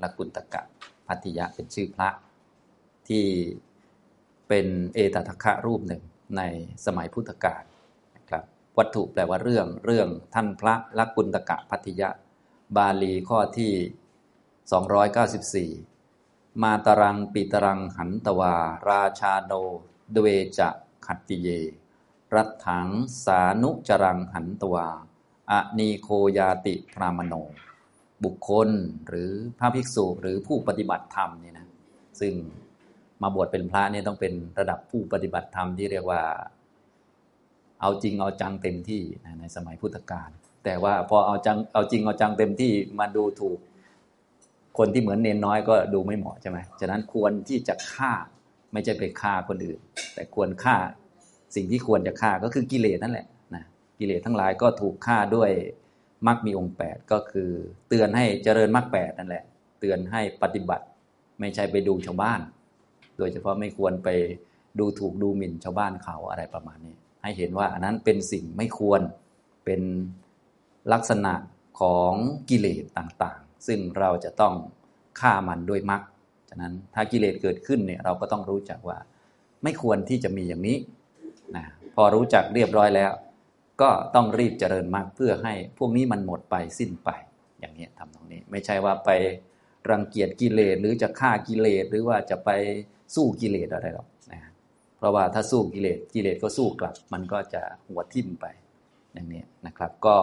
[0.03, 0.62] ลักุลตกะ
[1.09, 2.09] พัทยะเป็นชื่อพระ
[3.09, 3.24] ที่
[4.48, 6.03] เป็นเอตทัคคะรูปหนึ่ง
[6.37, 6.42] ใน
[6.87, 7.62] สมัยพุทธกาล
[8.16, 8.44] นะครับ
[8.79, 12.09] วัตถุแปลว่าเรื่องเรื่องท่านพระลักกุณตกะพัทยะ
[12.76, 13.72] บาลีข้อที่
[15.78, 18.54] 294 มาตรังปิตรังหันตวา
[18.90, 19.52] ราชาโน
[20.14, 20.26] ดเว
[20.59, 20.68] จะ
[21.06, 21.48] ขัตติเย
[22.35, 22.88] รัตถัง
[23.24, 24.88] สานุจรังหันตวา
[25.50, 27.35] อะนีโคยาติพรามโน
[28.24, 28.68] บุคคล
[29.09, 31.66] หรือพระภิกษุหรือผู้ปฏิบัติธรรมนี่นะ
[32.20, 32.35] ซึ่ง
[33.22, 36.22] มาบวชเป็นพระเนี่ยต้องเป็นระดับผู้ปฏิบัติธรรมที่เรียกว่า
[37.80, 39.02] เอาจริงเอาจังเต็มที่
[39.40, 40.30] ในสมัยพุทธกาล
[40.64, 43.58] แต่ว่าพอเอาจังเอาจริงเอาจังเต็มที่มาดูถูก
[44.78, 48.12] คนที่เหมือนเนนน้อยก็ดูไม่เหมาะใช่ไหมฉะนั้นควรที่จะฆ่า
[48.72, 49.78] ไม่ใช่ไปฆ่าคนอื่น
[50.14, 50.76] แต่ควรฆ่า
[51.54, 53.64] สิ่งที่ควรจะฆ่าก็คือกิเลสนั่นแหละนะ
[53.98, 55.50] กิเลสทั้งหลายก็ถูกฆ่าด้วย
[56.26, 57.50] มรรคมีองค์ 8 ก็คือ
[57.88, 59.44] เตือนให้เจริญมรรคแนั่นแหละ
[59.80, 60.84] เตือนให้ปฏิบัติ
[61.40, 62.40] ไม่ใช่ไปดูชาวบ้าน
[63.18, 64.08] โดยเฉพาะไม่ควรไป
[64.78, 69.00] ดูถูกดูหมิ่นชาวบ้านเขาอะไรประมาณนี้ ให้เห็นว่าอันนั้นเป็นสิ่งไม่ควร
[69.64, 69.80] เป็น
[70.92, 71.34] ลักษณะ
[71.80, 72.12] ของ
[72.50, 74.54] กิเลสต่างๆ ซึ่งเราจะต้อง
[75.20, 76.02] ฆ่ามันด้วยมรรค
[76.48, 78.98] ฉะนั้นถ้ากิเลสเกิดขึ้นเนี่ยเราก็ต้องรู้จักว่า
[79.62, 80.78] ไม่ควรที่จะมีอย่างนี้
[81.56, 81.64] นะ
[81.94, 83.12] พอรู้จักเรียบร้อยแล้ว
[83.82, 87.10] ก็ต้องรีบเจริญมรรคเพื่อให้พวกนี้มันหมดไปสิ้นไป
[87.60, 89.10] อย่างนี้ทำตรงนี้ ไม่ใช่ว่าไป
[89.90, 92.50] รังเกียจกิเลสหรือจะฆ่ากิเลสหรือว่าจะไป
[93.14, 94.40] สู้กิเลสอะไรหรอกนะ
[94.96, 98.46] เพราะว่าถ้าสู้กิเลสกิเลสก็สู้กลับ มันก็จะหัวทิ่มไป
[99.12, 100.16] อย่างนี้นะครับ ก็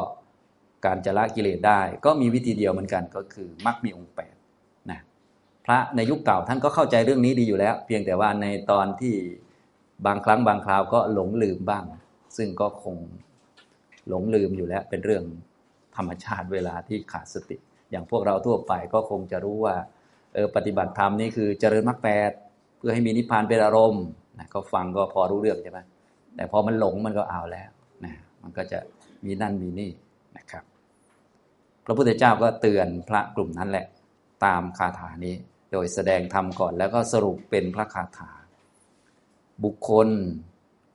[0.88, 4.36] การจะละกิเลสได้ ก็มีวิธีเดียวเหมือนกันก็คือมรรคมีองค์แปด
[4.91, 5.00] นะ
[5.65, 9.15] พระในยุคเก่าท่านก็เข้าใจเรื่องนี้ดีอยู่แล้ว เพียงแต่ว่าในตอนที่
[10.06, 11.84] บางครั้งบางคราวก็หลงลืมบ้าง
[12.38, 12.95] ซึ่งก็คง
[14.10, 15.23] หลงลืมอยู่แล้ว เป็นเรื่อง
[15.95, 17.58] ธรรมชาติเวลาที่ขาดสติ
[17.91, 19.76] อย่างพวกเราทั่วไปก็คงจะรู้ว่า
[20.34, 22.32] เออปฏิบัติธรรมนี่คือเจริญมรรคแปด
[22.78, 24.06] เพื่อให้มีนิพพานเป็นอารมณ์
[24.39, 25.80] นะก็ฟังก็พอรู้เรื่องใช่ไหม
[26.36, 27.69] แต่พอมันหลงมันก็เอาแล้ว
[28.06, 28.80] นะมันก็จะ
[29.26, 29.91] มีนั่นมีนี่
[30.38, 30.63] นะครับ
[31.89, 33.86] พระพุทธเจ้าก็เตือนพระกลุ่มนั้นแหละ
[34.45, 35.36] ตามคาถานี้
[35.71, 38.32] โดยแสดงธรรมก่อน แล้วก็สรุปเป็นพระคาถา
[39.63, 40.10] บุคคล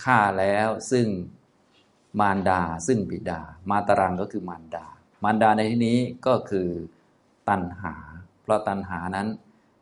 [0.05, 1.07] ฆ่าแล้วซึ่ง
[2.20, 4.87] มารดาซึ่งบิดา มาตรังก็คือมารดา
[5.24, 6.68] มารดาในที่นี้ก็คือ
[7.48, 7.94] ตัณหา
[8.42, 9.28] เพราะตัณหานั้น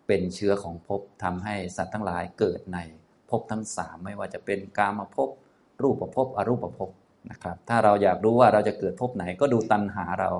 [0.06, 2.78] เป็นเชื้อของภพทำให้สัตว์ทั้งหลายเกิดใน
[3.30, 5.28] ภพทั้งสามไม่ว่าจะเป็นกามภพ
[5.82, 6.90] รูปภพอรูปภพ
[7.30, 10.30] นะครับ ถ้าเราอยากรู้ว่าเราจะเกิดภพไหนก็ดูตัณหาเรา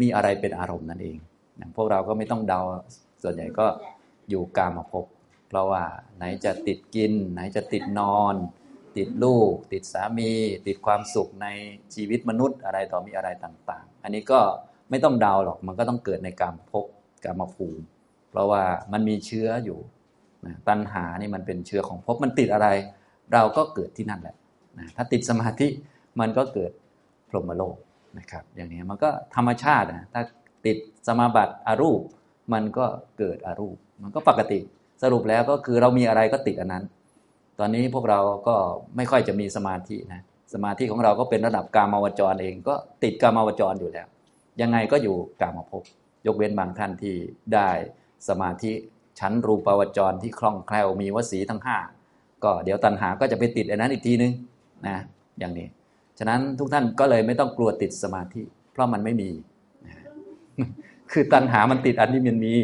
[0.00, 1.18] มีอะไรเป็นอารมณ์นั่นเอง
[1.56, 2.60] อย่างพวกเราก็ไม่ต้องเดา
[3.22, 3.66] ส่วนใหญ่ก็
[4.28, 5.06] อยู่กามภพ
[5.48, 5.82] เพราะว่า
[6.16, 8.34] ไหนจะติดกิน ไหนจะติดนอน
[8.96, 10.32] ติดลูก ติดสามี
[10.66, 11.46] ติดความสุขใน
[11.94, 14.40] ชีวิตมนุษย์อะไรต่อมีอะไรต่าง ๆ อันนี้ก็
[14.90, 16.86] ไม่ต้องเดาหรอกมันก็ต้องเกิดในกามภพ
[17.24, 17.82] กามภูมิ
[18.30, 19.78] เพราะว่ามันมีเชื้ออยู่
[20.46, 22.68] นะตัณหานี่มันเป็นเชื้อของภพมันติดอะไร
[23.32, 24.36] เราก็เกิดที่นั่นแหละ
[24.78, 25.68] นะถ้าติดสมาธิ
[26.20, 26.72] มันก็เกิด
[27.28, 27.76] พรหมโลก
[28.18, 30.22] นะครับอย่างนี้มันก็ธรรมชาตินะถ้า
[30.66, 32.00] ติดสมาบัติอารูป
[32.52, 32.86] มันก็
[33.18, 34.58] เกิดอารูป มันก็ปกติ
[35.02, 36.84] สรุปแล้วก็คือเรามีอะไรก็ติดอันนั้น
[37.58, 38.54] ตอนนี้พวกเราก็
[38.96, 40.22] ไม่ค่อยจะมีสมาธินะ
[40.54, 44.06] สมาธิของเราก็เป็นระดับกามาวจรเอง ก็ติดกามาวจรอยู่แล้ว
[44.60, 45.82] ยังไงก็อยู่กามภพ
[46.26, 47.14] ยกเว้นบางท่านที่
[47.54, 47.68] ได้
[48.28, 48.72] สมาธิ
[49.18, 51.78] ชั้นรูปาวจรที่คล่องแคล่วมีวสีทั้งห้า
[52.44, 54.32] ก็เดี๋ยวตัณหาก็จะไปติดอันนั้นอีกทีนึง
[54.86, 54.96] นะ
[55.38, 55.66] อย่างนี้
[56.18, 59.30] ฉะนั้นทุกท่านก็เลยไม่ต้องกลัวติดสมาธิ เพราะมันไม่มี
[61.12, 62.54] คือตัณหามันติดอันที่มันมี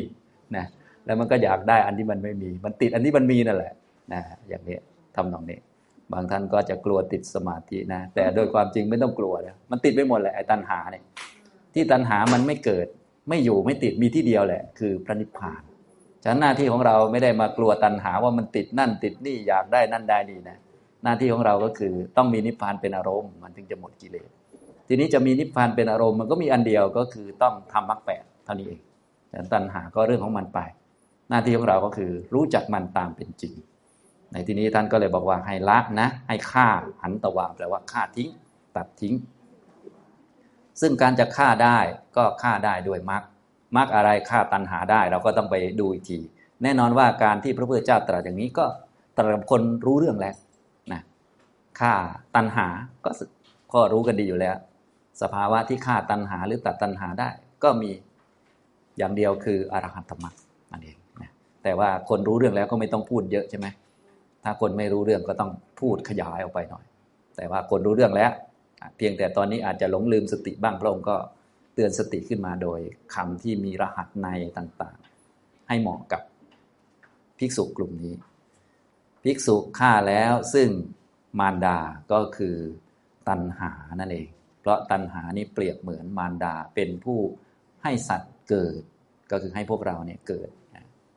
[0.56, 0.66] นะ
[1.06, 3.72] แล้วมันก็อยากได้อันที่มันไม่มี มันติดอันที่มันมีนั่นแหละ
[4.12, 4.76] นะอย่างนี้
[5.16, 5.58] ทำนองนี้
[6.12, 11.04] บางท่านก็จะกลัวติดสมาธินะ แต่โดยความจริงไม่ต้องกลัวแล้วมันติดไปหมดแหละไอ้ตัณหาเนี่ย
[11.74, 12.86] ที่ตัณหามันไม่เกิด
[13.28, 15.62] ไม่อยู่ไม่ติดมีที่เดียวแหละ คือพระนิพพาน
[16.22, 20.58] ฉะนั้นหน้าที่ของเราไม่ได้มากลัวตัณหาว่ามันติดนั่นติดนี่อยากได้นั่นได้นี่นะ
[21.04, 24.28] หน้าที่ของเราก็คือต้องมีนิพพานเป็นอารมณ์ มันถึงจะหมดกิเลส
[24.88, 28.80] ทีนี้จะมีนิพพานเป็นอารมณ์มันก็มีอันเดียวก็คือต้องทำมรรคแปดเท่านี้เอง
[29.30, 30.60] แต่ตัณหาก็เรื่องของมันไป
[31.30, 33.54] หน้าที่ของเราก็คือรู้จักมันตามเป็นจริง
[34.32, 36.68] ในที่นี้ท่านก็เลยบอกว่าให้ละนะ ให้ฆ่า
[37.02, 38.30] หันตวาแปลว่าฆ่าทิ้ง
[38.76, 39.14] ตัดทิ้ง
[40.80, 41.78] ซึ่งการจะฆ่าได้
[42.16, 43.22] ก็ฆ่าได้ด้วยมรรค
[43.76, 46.18] มรรคอะไรฆ่าตัณหาได้ เราก็ต้องไปดูอีกที
[46.62, 48.64] แน่นอนว่าการที่พระพุทธเจ้าตรัสอย่างนี้ก็
[49.16, 50.34] ตรัสกับคนรู้เรื่องแล้ว
[51.80, 51.92] ฆ่า
[52.36, 52.66] ตัณหา
[53.04, 53.10] ก็
[53.74, 54.56] ก็รู้กันดีอยู่แล้ว
[55.22, 57.30] สภาวะที่ฆ่าตัณหาหรือตัดตัณหาได้
[57.62, 57.90] ก็มี
[58.98, 60.36] อย่างเดียวคืออรหัตมรรค
[60.70, 61.30] นั่นเองนะ
[61.62, 63.66] แต่ว่าคนรู้เรื่องแล้วก็ไม่ต้องพูดเยอะใช่ไหม
[64.44, 66.84] ถ้าคนไม่รู้เรื่องก็ต้องพูดขยายออกไปหน่อย
[67.36, 68.30] แต่ว่าคนรู้เรื่องแล้ว
[68.96, 71.16] เพียงแต่ตอนนี้อาจจะหลงลืมสติบ้างพระองค์ก็
[71.74, 72.80] เตือนสติขึ้นมาโดย
[73.14, 76.22] คำที่มีรหัสในต่างๆ ให้เหมาะกับ
[77.38, 78.14] ภิกษุกลุ่มนี้
[79.24, 80.68] ภิกษุฆ่าแล้วซึ่ง
[81.38, 81.78] มารดา
[82.12, 82.56] ก็คือ
[83.28, 84.28] ตัณหานั่นเอง
[84.60, 87.18] เพราะตัณหานี่เปรียบเหมือนมารดาเป็นผู้
[87.82, 88.80] ให้สัตว์เกิด
[89.30, 90.50] ก็คือให้พวกเราเนี่ยเกิด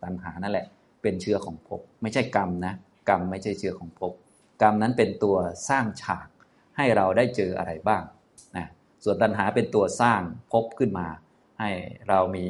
[0.03, 0.65] ตัณหานั่นแหละ
[1.01, 2.73] เป็นเชื้อของภพไม่ใช่กรรมนะ
[3.09, 4.13] กรรมไม่ใช่เชื้อของภพ
[4.61, 5.37] กรรมนั้นเป็นตัว
[5.69, 6.27] สร้างฉาก
[6.77, 8.03] ให้เราได้เจออะไรบ้าง
[8.57, 8.67] นะ
[9.03, 11.07] ส่วนตัณหาเป็นตัวสร้างภพขึ้นมา
[11.59, 11.69] ให้
[12.09, 12.47] เรามี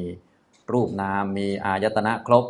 [0.74, 2.46] รูปนามมีอายตนะครบ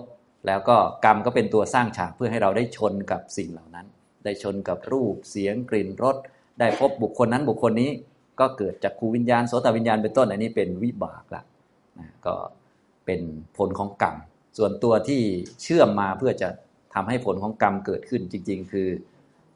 [0.47, 3.87] แล้วก็กรรมก็เป็นตัวสร้างฉากเพื่อให้เราได้ชนกับสิ่งเหล่านั้น
[4.27, 6.15] ได้ชนกับรูปเสียงกลิ่นรส
[6.59, 7.91] ได้พบบุคคลนั้นบุคคลนี้
[8.39, 11.43] ก็เกิดจากคูวิญญาณโสตวิญญาณเป็นต้นอันนี้เป็นวิบากละ
[11.99, 12.35] นะก็
[13.05, 13.21] เป็น
[13.57, 14.15] ผลของกรรม
[14.57, 15.21] ส่วนตัวที่
[15.63, 16.49] เชื่อมมาเพื่อจะ
[16.93, 18.87] ทำให้ผลของกรรมเกิดขึ้นจริง ๆ คือ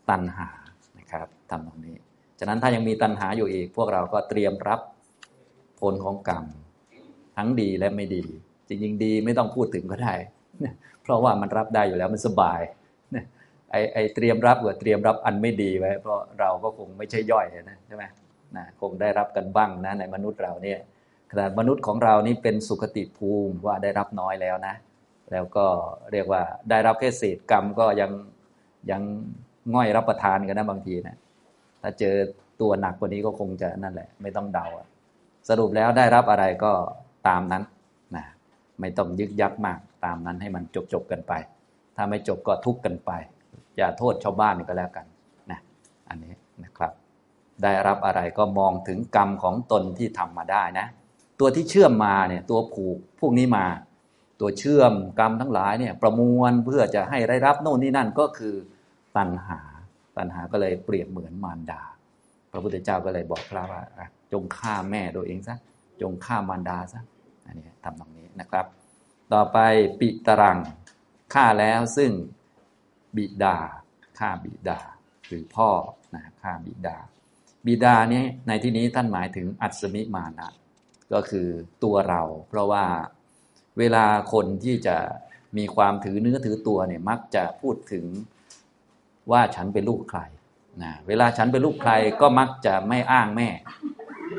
[0.09, 0.49] ตัณหา
[0.99, 1.95] นะครับทำตรงนี้
[2.39, 4.79] ฉะนั้นถ้ายังมีตัณหาอยู่อีก พวกเราก็เตรียมรับ
[5.81, 6.43] ผลของกรรม
[7.37, 8.23] ทั้งดีและไม่ดี
[8.67, 10.13] จริงๆดีไม่ต้องพูดถึงก็ได้
[11.03, 12.59] เพราะว่ามันรับได้อยู่แล้วมันสบาย
[13.71, 18.03] ไอไอเตรียมรับกับเตรียมรับอันไม่ดีไว้ เพราะเราก็คงไม่ใช่ย่อยนะใช่ไหม
[18.57, 20.79] นะคงได้รับกันบ้างนะในมนุษย์เราเนี่ย
[21.31, 24.75] ขนาดมนุษย์ของเรานี่เป็นสุขติภูมิว่าได้รับน้อยแล้วนะ
[25.31, 25.65] แล้วก็
[26.11, 28.11] เรียกว่าได้รับแค่เศษกรรมก็ยัง
[28.91, 29.01] ยัง
[29.73, 31.17] ง่อยรับประทานกันนะบางทีนะ
[31.81, 32.15] ถ้าเจอ
[32.61, 34.65] ตัวหนักกว่านี้ก็คงจะนั่นแหละ ไม่ต้องเดา
[35.49, 36.71] สรุปแล้วได้รับอะไรก็
[37.27, 37.63] ตามนั้น
[38.15, 38.25] นะ
[38.79, 41.33] ไม่ต้องยึกยักมากตามนั้นให้มันจบจบกันไป
[41.95, 43.11] ถ้าไม่จบก็ทุกข์กันไป
[43.77, 45.05] อย่าโทษชาวบ้านก็แล้วกัน
[45.51, 45.59] นะ
[46.09, 46.91] อันนี้นะครับ
[47.63, 50.87] ได้รับอะไรก็มองถึงกรรมของตนที่ทำมาได้นะ
[51.39, 53.65] ตัวที่เชื่อมมาเนี่ยตัวผูกพวกนี้มา
[54.39, 58.55] ตัวเชื่อมกรรมทั้งหลายเนี่ยประมวลเพื่อจะให้ได้รับโน่นนี่นั่นก็คือ
[59.17, 59.59] ตัณหา
[60.17, 61.81] ตัณหาก็เลยเปรียบเหมือนมารดา
[62.51, 63.81] พระพุทธเจ้าก็เลยบอกพระว่า
[64.31, 65.57] จงฆ่าแม่ตัวเองซะ
[66.01, 67.01] จงฆ่ามารดาซะ
[67.45, 68.65] อันนี้ทำตรงนี้นะครับ
[69.33, 69.57] ต่อไป
[69.99, 70.57] ปิตรัง
[71.33, 72.11] ฆ่าแล้วซึ่ง
[73.17, 73.57] บิดา
[74.19, 74.79] ฆ่าบิดา
[75.29, 75.69] คือพ่อ
[76.13, 76.97] นะฆ่าบิดา
[77.65, 80.49] บิดานี้ในที่นี้ท่านหมายถึงอัศมิมานะ
[81.13, 81.47] ก็คือ
[81.83, 82.85] ตัวเรา เพราะว่า
[83.79, 84.97] เวลาคนที่จะ
[85.57, 88.05] มีความถือเนื้อถือตัวเนี่ยมักจะพูดถึง
[89.31, 90.21] ว่าฉันเป็นลูกใคร
[90.83, 93.49] นะเวลาฉันเป็นลูกใครก็มักจะไม่อ้างแม่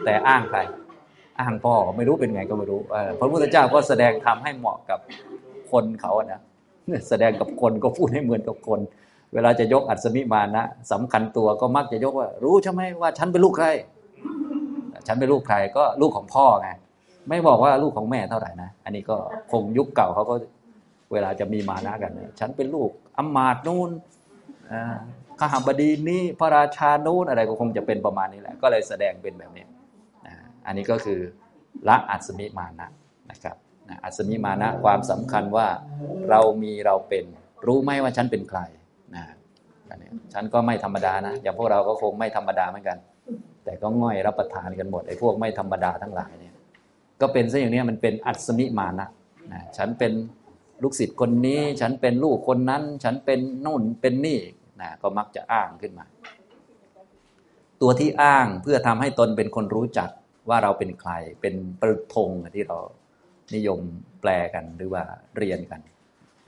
[0.05, 0.61] แต่อ้างใคร
[1.41, 2.81] อ้างพ่อไม่รู้เป็นไงก็ไม่รู้
[3.19, 4.99] พระพุทธเจ้าก็แสดงทำให้เหมาะกับ
[5.71, 6.41] คนเขาอะนะ
[7.09, 8.81] แสดงกับคนก็พูดให้เหมือนกับคน
[9.35, 13.69] เวลาจะยกอัศมิมานะสำคัญตัวก็มักจะยกว่า รู้ใช่ไหมว่า ฉันเป็นลูกใคร
[15.07, 16.69] ฉันเป็นลูกใครก็ลูกของพ่อไง
[17.29, 19.17] ไม่บอกว่าลูกของแม่เท่าไหร่นะอันนี้ก็
[19.53, 20.35] คงยุคเก่าเขาก็
[21.13, 23.91] เวลาจะมีมานะกัน ฉันเป็นลูกอมาตนูน
[25.39, 29.65] ข้าหบดีนี้พระราชานูนอะไรก็คงจะเป็นประมาณนี้แหละ ก็เลยแสดงเป็นแบบนี้
[30.67, 31.21] อันนี้ก็คือ
[31.89, 32.89] ละอัศมิมานะ
[33.31, 33.57] นะครับ
[34.05, 35.67] อัศมิมานะความสำคัญว่า
[36.31, 37.25] เรามีเราเป็น
[37.67, 38.61] รู้ไหมว่าฉันเป็นใคร
[39.15, 39.25] นะ
[40.33, 42.99] ฉันก็ไม่ธรรมดานะ อย่างพวกเราก็คงไม่ธรรมดาเหมือนกัน
[43.65, 46.55] แต่ก็ง่อยรับประทานกันหมดไอ้พวกไม่ธรรมดาทั้งหลายเนี่ย
[47.21, 49.09] ก็เป็นซะอย่างนี้มันเป็นอัศมิมานะ
[49.53, 50.13] นะฉันเป็น
[50.83, 54.41] ลูกศิษย์คนนี้ ฉันเป็นลูกคนนั้น ฉันเป็นนู่นเป็นนี่
[54.81, 56.07] นะก็มักจะอ้างขึ้นมา
[57.81, 60.11] ตัวที่อ้างเพื่อทำให้ตนเป็นคนรู้จัก
[60.49, 62.79] ว่าเราเป็นใคร เป็นปรุธงที่เรา
[63.55, 63.81] นิยม
[64.21, 65.03] แปลกันหรือว่า
[65.37, 65.81] เรียนกัน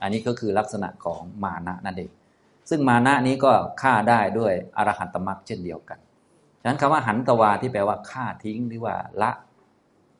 [0.01, 2.11] อันนี้ก็คือลักษณะของมานะนั่นเอง
[2.69, 5.99] ซึ่งมานะนี้ก็ฆ่าได้ด้วยอรหันตมรรคเช่นเดียวกัน
[6.61, 9.31] ฉะนั้นคำว่าหันตวาที่แปลว่าฆ่าทิ้งหรือว่าละ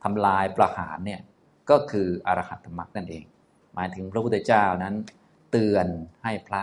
[0.04, 1.22] ทำลายประหารเนี่ย
[1.70, 3.24] ก็คืออรหันตมรรคนั่นเอง
[3.74, 4.96] หมายถึงพระพุทธเจ้านั้น
[5.52, 5.88] เตือน
[6.24, 6.62] ให้พระ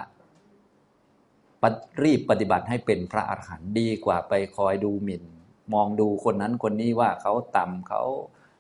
[2.03, 5.25] รีบปฏิบัติให้เป็นพระอรหันต์ดีกว่าไปคอยดูหมิ่น
[5.75, 8.03] มองดูคนนั้นคนนี้ว่าเขาต่ำเขา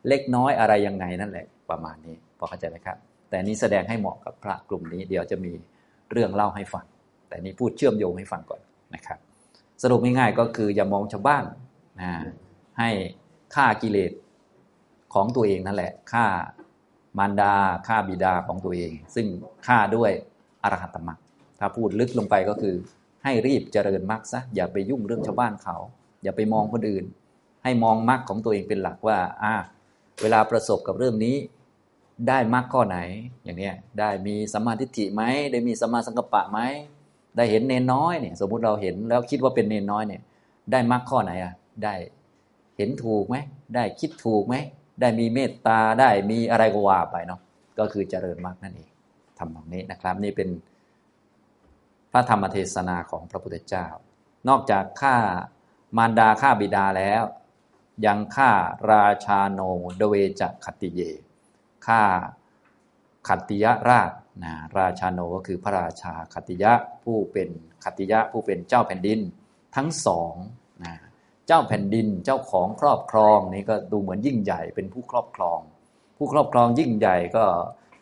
[0.08, 2.96] เล็กน้อยอะไรยังไงนั่นแหละประมาณนี้พอเข้าใจไหมครับ
[3.28, 5.52] แต่นี้แสดงให้เหมาะกับพระกลุ่มนี้ เดี๋ยวจะมี
[6.10, 6.84] เรื่องเล่าให้ฟัง
[7.28, 8.60] แต่นี้พูดเชื่อมโยงให้ฟังก่อน
[8.94, 9.18] นะครับ
[9.82, 11.44] สรุปง่ายๆก็คืออย่ามองชาวบ้าน
[12.00, 12.12] นะ
[12.78, 12.90] ให้
[13.54, 14.12] ฆ่ากิเลส
[15.14, 16.24] ของตัวเองนั่นแหละฆ่า
[17.18, 17.54] มารดา
[17.86, 19.26] ฆ่าบิดาของตัวเอง ซึ่ง
[19.66, 20.10] ฆ่าด้วย
[20.62, 21.20] อรหัตมรรค
[21.58, 22.74] ถ้าพูดลึกลงไปก็คือ
[23.24, 25.76] ให้รีบเจริญมรรคซะอย่าไปยุ่งเรื่องชาวบ้านเขา
[26.22, 27.04] อย่าไปมองคนอื่น
[27.64, 29.54] ให้มองมรรคของตัวเองเป็นหลักว่าอ่า
[30.20, 31.36] เวลาประสบกับเรื่องนี้
[32.28, 32.98] ได้มรรคข้อไหน
[33.44, 35.22] อย่างเนี้ยได้มีสัมมาทิฏฐิไหม
[35.52, 36.60] ได้มีสัมมาสังกัปปะไหม
[37.36, 40.22] ได้เห็นเนนน้อยเนี่ยสมมุติเราเห็นแล้วคิดว่าเป็นเนนน้อยเนี่ย
[40.72, 41.52] ได้มรรคข้อไหนอะ
[41.84, 41.94] ได้
[42.76, 43.36] เห็นถูกไหม
[43.74, 44.54] ได้คิดถูกไหม
[45.00, 47.40] ได้มีเมตตาได้มีอะไรก็ว่าไปเนาะ
[47.78, 48.90] ก็คือเจริญมรรคนั่นเอง
[49.38, 50.48] ทำตรงนี้นะครับ นี่เป็น
[52.12, 53.86] พระธรรมเทศนาของพระพุทธเจ้า
[54.48, 55.16] นอกจากฆ่า
[55.96, 57.22] มารดาฆ่าบิดาแล้ว
[58.06, 58.50] ยังฆ่า
[58.92, 59.60] ราชาโน
[59.96, 61.00] เดเวจะขติเย
[61.86, 62.02] ฆ่า
[63.28, 64.12] ขัติยราช
[64.44, 66.72] นะราชาโนก็คือพระราชาขัติยะ
[67.04, 67.48] ผู้เป็น
[67.84, 69.20] ขัติยะผู้เป็นเจ้าแผ่นดิน
[69.76, 70.34] ทั้งสอง
[70.84, 70.94] นะ
[71.46, 75.58] เจ้าแผ่นดินเจ้าของครอบครองนี่ก็ดูเหมือนยิ่งใหญ่เป็นผู้ครอบครอง
[76.16, 77.44] ผู้ครอบครองยิ่งใหญ่ก็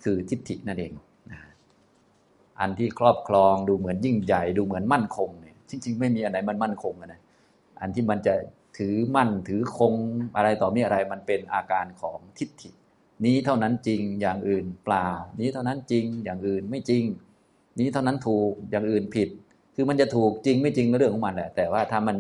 [0.05, 0.93] คือทิฏฐินั่นเอง
[2.61, 7.21] อันที่ครอบครองดูเหมือนยิ่งใหญ่ ดูเหมือนมั่นคงเนี่ยจริงๆ ไม่มีอันไหนมันมั่นคงนะ
[7.81, 8.35] อันที่มันจะ
[8.79, 9.95] ถือมั่นถือคง
[10.37, 12.71] อะไรต่อมีอะไรมันเป็นอาการของทิฏฐิ
[13.25, 15.09] นี้เท่านั้นจริงอย่างอื่นเปล่า
[15.41, 17.05] นี้เท่านั้นจริงอย่างอื่นไม่จริง
[17.81, 19.29] นี้เท่านั้นถูกอย่างอื่นผิด
[19.75, 22.17] คือมันจะถูกจริงไม่จริงก็เรื่องของมันแหละ แต่ว่าถ้ามัน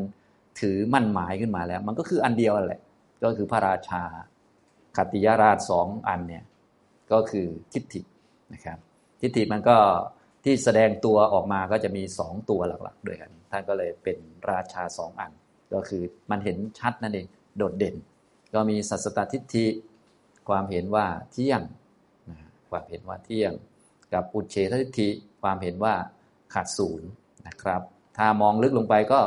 [0.61, 2.81] ถือมั่นหมายขึ้นมาแล้ว มันก็คืออันเดียวแหละ
[3.25, 4.03] ก็คือพระราชา
[4.97, 6.45] คติยราชสองอันเนี่ย
[7.13, 8.01] ก็คือทิฏฐิ
[8.53, 8.79] นะครับ
[9.21, 9.77] ทิฏฐิมันก็
[10.45, 14.19] ที่แสดงตัวออกมาก็จะมีสองตัวหลักๆ ด้วยกัน ท่านก็เลยเป็น
[14.51, 15.33] ราชาสองอัน
[15.75, 17.95] ก็คือมันเห็นชัดนั่นเองโดดเด่น
[18.55, 19.67] ก็มีสัสตทิฏฐิ
[20.49, 21.63] ความเห็นว่าเที่ยง
[22.71, 23.53] ความเห็นว่าเที่ยง
[24.15, 25.09] กับอุเฉททิฏฐิ
[25.43, 25.95] ความเห็นว่า
[26.55, 27.09] ขาดศูนย์
[27.47, 27.83] นะครับ
[28.17, 29.21] ถ้ามองลึกลงไปก็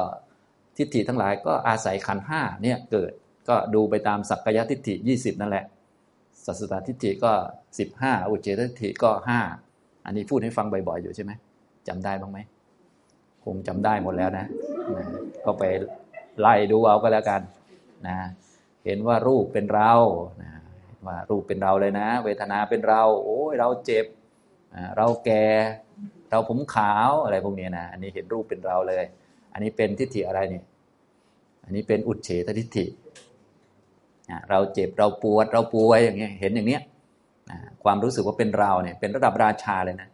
[0.78, 3.12] ทิฏฐิทั้งหลายก็อาศัยขันห้าเนี่ยเกิด
[3.50, 5.66] ก็ดูไปตามสักกายทิฏฐิ 20 นั่นแหละ
[6.46, 7.34] สัสตทิฏฐิก็
[7.82, 9.12] 15 อุเฉททิฏฐิก็
[9.58, 11.32] 5 อันนี้พูดให้ฟังบ่อยๆอยู่ใช่ไหม
[11.88, 12.40] จำได้บ้างไหม
[13.44, 14.46] คงจำได้หมดแล้วนะ
[14.96, 15.06] นะ
[15.46, 15.64] ก็ไป
[16.40, 17.42] ไล่ดูเอาก็แล้วกัน
[18.08, 18.18] นะ
[18.86, 19.92] เห็นว่ารูปเป็นเรา
[20.42, 20.52] นะ
[21.08, 24.06] ว่ารูปเป็นเราเลยนะ เวทนาเป็นเรา โอ้ยเราเจ็บ
[24.98, 25.46] เราแก่
[26.30, 29.04] เราผมขาวอะไรพวกนี้นะอันนี้เห็นรูปเป็นเราเลย
[29.54, 30.62] อันนี้เป็นทิฏฐิอะไรนี่
[31.64, 32.86] อันนี้เป็นอุดเฉททิฏฐิ
[34.50, 36.82] เราเจ็บเราปวดเราป่วยอย่างเงี้ยเห็นอย่างเนี้ย
[37.84, 40.10] ความรู้สึกว่าเป็นเราเนี่ยเป็นระดับราชาเลยนะ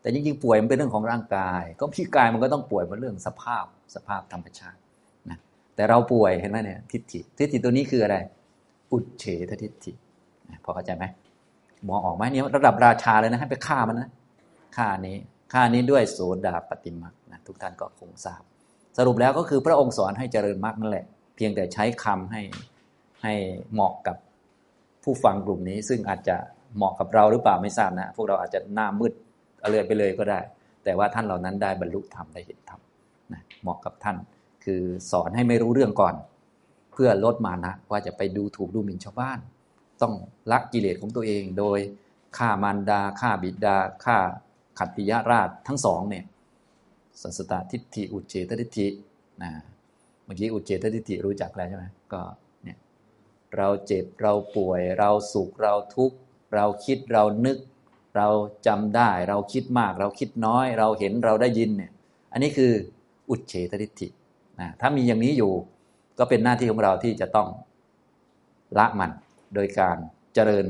[0.00, 4.78] แต่จริงๆป่วยมันเป็นเรื่องของร่างกาย ก็พี่กายมันก็ต้องป่วยเป็นเรื่องสภาพสภาพธรรมชาติ
[5.76, 8.16] แต่เราป่วยเห็นไหมเนี่ยทิฏฐิทิฏฐิตัวนี้คืออะไร
[8.92, 9.92] อุเฉททิฏฐิ
[10.64, 11.04] พอเข้าใจไหม
[11.88, 14.10] มองออกไหมเนี่ยระดับราชาเลยนะให้ไปฆ่ามันนะ
[14.76, 15.16] ฆ่านี้
[15.52, 18.42] ฆ่านี้ด้วยโสดาปฏิมักนะทุกท่านก็คงทราบ
[18.98, 21.06] สรุปแล้วก็คือพระองค์สอนให้เจริญมรรคนั่นแหละ
[21.36, 22.42] เพียงแต่ใช้คำให้
[23.22, 23.34] ให้
[23.72, 24.16] เหมาะกับ
[25.02, 26.36] ผู้ฟังกลุ่มนี้ ซึ่งอาจจะ
[26.76, 29.12] เหมาะกับเราหรือเปล่าไม่ทราบนะ พวกเราอาจจะหน้ามืด
[29.62, 30.40] อะไรไปเลยก็ได้
[30.84, 32.80] แต่ว่าท่านเหล่านั้นได้บรรลุธรรมได้เห็นธรรม
[33.32, 34.16] นะเหมาะกับท่าน
[34.64, 36.14] คือสอนให้ไม่รู้เรื่องก่อน
[36.92, 39.38] เพื่อลดมานะว่าจะไปดูถูกดูหมิ่นชาวบ้าน
[40.02, 40.14] ต้อง
[40.50, 41.78] ละกิเลสของตัวเองโดย
[42.36, 44.16] ฆ่ามารดาฆ่าบิดาฆ่า
[44.78, 46.24] ขัตติยราชทั้งสองเนี่ย
[47.22, 48.86] สัสตทิฏฐิอุเฉตทิฏฐิ
[49.42, 49.50] นะ
[50.24, 52.22] เมื่อกี้อุเฉตทิฏฐิรู้จักแล้วใช่ไหมก็
[52.64, 52.78] เนี่ย
[53.56, 56.16] เราเจ็บเราป่วย เราสุขเราทุกข์
[56.54, 57.58] เราคิดเรานึก
[58.16, 58.28] เรา
[58.66, 61.92] จำได้ เราคิดมาก เราคิดน้อย เราเห็นเราได้ยินเนี่ย
[62.32, 62.72] อันนี้คือ
[63.30, 64.08] อุเฉตทิฏฐิ
[64.62, 65.52] นะถ้ามีอย่างนี้อยู่
[66.18, 67.48] ก็เป็นหน้าที่ของเราที่จะต้อง
[68.78, 69.10] ละมัน
[69.54, 69.96] โดยการ
[70.34, 70.66] เจริญ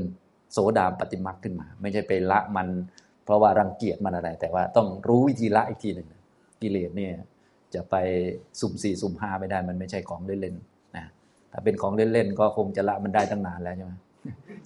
[0.51, 2.67] โสดาปฏิมาขึ้นมา ไม่ใช่ไปละมัน
[3.23, 6.07] เพราะว่ารังเกียจมันอะไร แต่ว่าต้องรู้วิธีละอีกทีหนึ่ง
[6.61, 7.13] กิเลสเนี่ย
[7.73, 7.95] จะไป
[8.59, 11.05] สุ่มสี่สุ่มห้าไม่ได้มันไม่ใช่ของเล่นๆนะ
[11.51, 13.93] ถ้าเป็นของเล่นๆก็คงจะละมันได้ตั้งนานแล้วใช่ไหม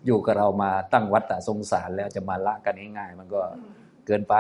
[0.05, 3.41] อยู่กับเรามาตั้งวัดตะสงสารแล้วจะมาละกันง่ายๆมันก็
[4.05, 4.35] เกินไป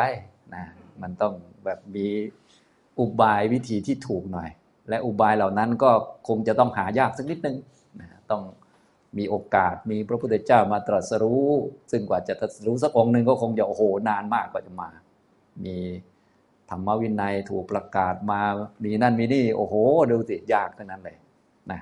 [0.55, 0.65] นะ
[1.01, 1.33] มันต้อง
[1.65, 2.07] แบบมี
[2.99, 4.49] อุบายวิธีที่ถูกหน่อย
[4.89, 5.91] และอุบายเหล่านั้นก็
[6.27, 7.57] คงจะต้องหายากสักนิดนึง
[7.99, 8.41] นะต้อง
[9.17, 11.47] มีโอกาสมีพระพุทธเจ้ามาตรัสรู้
[11.91, 14.89] ซึ่งกว่าจะตรัสรู้สักองค์หนึ่งก็คงจะโอ้โหนานมากกว่าจะมา
[15.65, 15.77] มี
[16.69, 18.41] ธรรมวินัยถูกประกาศมา
[18.83, 19.75] มีนั่นมีนี่โอ้โห
[20.11, 21.17] ดูสิยากทั้งนั้นเลย
[21.71, 21.81] นะ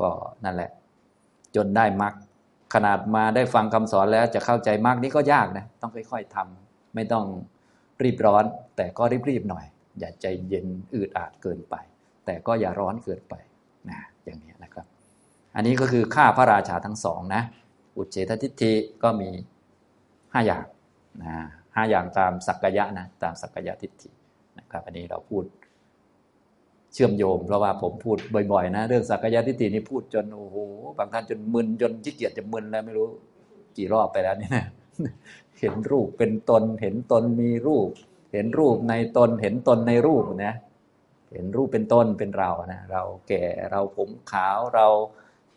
[0.00, 0.08] ก็
[0.44, 0.70] นั่นแหละ
[1.56, 2.14] จนได้มรรค
[2.74, 7.24] ขนาดมาได้ฟังคำสอนแล้วจะเข้าใจมรรคนี้ก็ยากนะต้องค่อย ๆทำไม่ต้อง
[8.02, 8.44] รีบร้อน
[8.76, 9.64] แต่ก็รีบๆหน่อย
[9.98, 11.74] อย่าใจเย็นอืดอาดเกินไป
[12.28, 13.34] แต่ก็อย่าร้อนเกินไป
[13.90, 14.86] นะอย่างนี้นะครับ
[15.54, 17.42] อันนี้ก็คือข้าพระราชาทั้งสองนะ
[17.96, 19.30] อุเฉททิฏฐิก็มี
[20.32, 20.64] ห้าอย่าง
[21.22, 21.34] นะ
[21.76, 24.08] ห้าอย่างตามสักกยะนะตามสักกยะทิฏฐิ
[24.58, 25.44] นะครับ อันนี้เราพูด
[26.92, 28.16] เชื่อมโยงเพราะว่าผมพูด
[28.52, 30.56] บ่อยๆนะ เรื่องสักยะทิฏฐินี่พูดจนโอ้โห
[30.98, 33.08] บางท่านจนมึนจนขี้เกียจจะมึนแล้วไม่รู้
[33.76, 34.64] กี่รอบไปแล้วนี่นะ
[35.58, 37.88] เห็นรูปเป็นตน เห็นตนมีรูป
[38.32, 40.54] เห็นรูปในตนเห็นตนในรูปนะ
[41.32, 44.86] เห็นรูปเป็นต้นเป็นเรานะเราแก่เราผมขาวเรา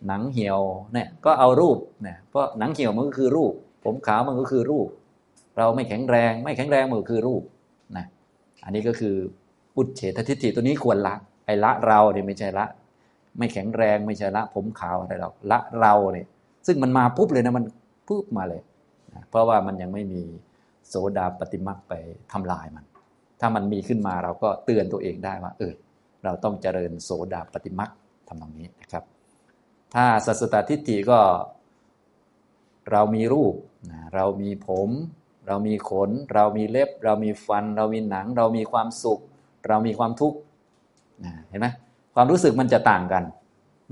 [0.07, 0.59] หนังเหี่ยว
[0.93, 3.53] เนี่ยก็เอารูปเนี่ยเพราะหนังเหี่ยวมันก็คือรูป
[3.85, 4.87] ผมขาวมันก็คือรูป
[5.57, 7.43] เราไม่แข็งแรง ไม่แข็งแรงมันก็คือรูป
[7.97, 8.05] นะ
[8.63, 9.15] อันนี้ก็คือ
[9.77, 12.65] อุดเฉททิฏฐิตัวนี้ควรละไอ้ละเราเนี่ยไม่ใช่ละ
[13.37, 16.27] ไม่แข็งแรงไม่ใช่ละ ผมขาวอะไรหรอกละเราเนี่ย
[16.67, 17.65] ซึ่งมันมาปุ๊บเลยนะมัน
[18.07, 18.61] ปุ๊บมาเลย
[19.13, 20.21] นะเพราะว่ามันยังไม่มี
[20.87, 21.93] โสดาปฏิมักไป
[22.31, 22.85] ทำลายมัน
[23.41, 25.73] ถ้ามันมีขึ้นมาเราก็เตือนตัวเองได้ว่าเออ
[26.23, 27.89] เราต้องเจริญโสดาปฏิมัก
[28.27, 29.03] ทำตรงนี้นะครับ
[29.93, 31.19] ถ้าสัสตทิฏฐิก็
[32.91, 33.55] เรามีรูป
[34.15, 34.89] เรามีผม
[35.47, 39.19] เรามีขน เรามีเล็บ เรามีฟัน เรามีหนัง เรามีความสุข
[39.67, 40.37] เรามีความทุกข์
[41.49, 41.67] เห็นไหม
[42.15, 43.23] ความรู้สึกมันจะต่างกัน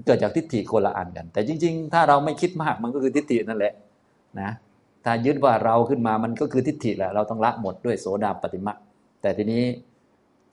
[0.06, 3.74] เกิดจากทิฏฐิคนละอันกัน แต่จริง ๆ ถ้าเราไม่คิดมากมันก็คือทิฏฐินั่นแหละ
[4.42, 4.52] นะ
[5.06, 8.74] ถ้ายึดว่าเราขึ้นมามันก็คือทิฏฐิแหละเราต้องละหมดด้วยโสดาปฏิมา
[9.22, 9.64] แต่ทีนี้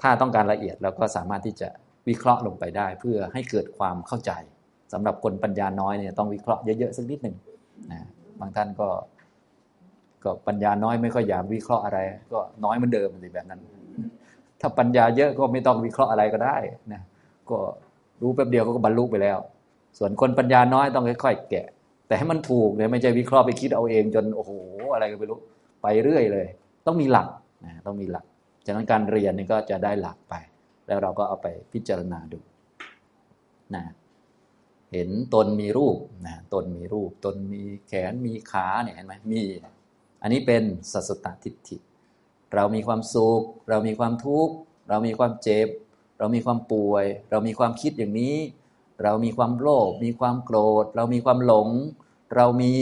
[0.02, 1.68] ถ้าต้องการละเอียดเราก็สามารถที่จะ
[2.08, 4.32] วิเคราะห์ลงไปได้ เพื่อให้เกิดความเข้าใจ
[4.92, 7.36] สำหรับคนปัญญาน้อยเนี่ยต้องวิเคราะห์เยอะๆสักนิดหนึ่ง
[7.92, 8.00] นะ
[8.40, 8.88] บางท่านก็
[10.24, 11.98] ก็ปัญญาน้อยไม่ค่อยอยากวิเคราะห์อะไร
[12.32, 13.60] ก็น้อยเหมือนเดิมสิแบบนั้น
[14.60, 16.56] ถ้าปัญญาเยอะก็ไม่ต้องวิเคราะห์อะไรก็ได้
[16.92, 17.02] นะ
[17.50, 17.58] ก็
[18.22, 19.38] รู้แป๊บเดียวก็บรรลุไปแล้ว
[19.98, 21.66] ส่วนคนปัญญาน้อยต้องค่อยๆแกะ
[22.06, 24.50] แต่ให้มันถูกเนี่ยไม่ใช่วิเคราะห์ไปคิดเอาเองจนโอ้โห
[24.94, 25.38] อะไรก็ไม่รู้
[25.82, 26.46] ไปเรื่อยเลย
[26.86, 27.28] ต้องมีหลัก
[27.64, 28.24] นะต้องมีหลัก
[28.66, 30.34] ฉะนั้นการเรียนนี่ก็จะได้หลักไป
[30.86, 32.40] แล้วเราก็เอาไปพิจารณาดู
[33.74, 33.84] นะ
[34.92, 39.42] เห็นตนมีรูปนะตนมีรูป ตนมีแขนมีขาเนี่ยเห็นไหมมี
[40.22, 40.62] อันนี้เป็น
[40.92, 41.76] สัสตทิฏฐิ
[42.54, 44.54] เรามีความสุข เรามีความทุกข์
[44.88, 45.68] เรามีความเจ็บ
[46.18, 48.36] เรามีความป่วย เรามีความคิดอย่างนี้
[49.02, 51.68] เรามีความโลภมีความโกรธ เรามีความหลง
[52.36, 52.74] เรามี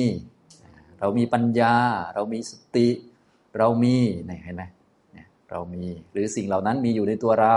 [1.00, 1.74] เรามีปัญญา
[2.14, 2.88] เรามีสติ
[3.58, 4.64] เรามีเนี่ยเห็นไหม
[5.54, 7.56] เรามี หรือสิ่งเหล่านั้นมีอยู่ในตัวเรา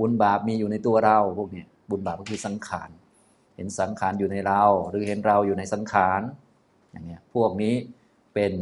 [0.00, 2.90] บุญบาปมีอยู่ในตัวเราพวกนี้บุญบาปก็คือสังขาร
[3.56, 6.20] เห็นสังขารอยู่ในเรา หรือเห็นเราอยู่ในสังขาร
[6.92, 7.74] อย่างเงี้ยพวกนี้
[8.34, 8.52] เป็น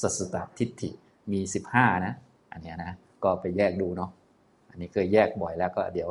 [0.00, 0.90] สัสตทิฏฐิ
[1.32, 2.14] มีสิบห้านะ
[2.52, 2.92] อันนี้นะ
[3.24, 4.10] ก็ไปแยกดูเนาะ
[4.70, 6.10] อันนี้เคยแยกบ่อยแล้วก็เดี๋ยว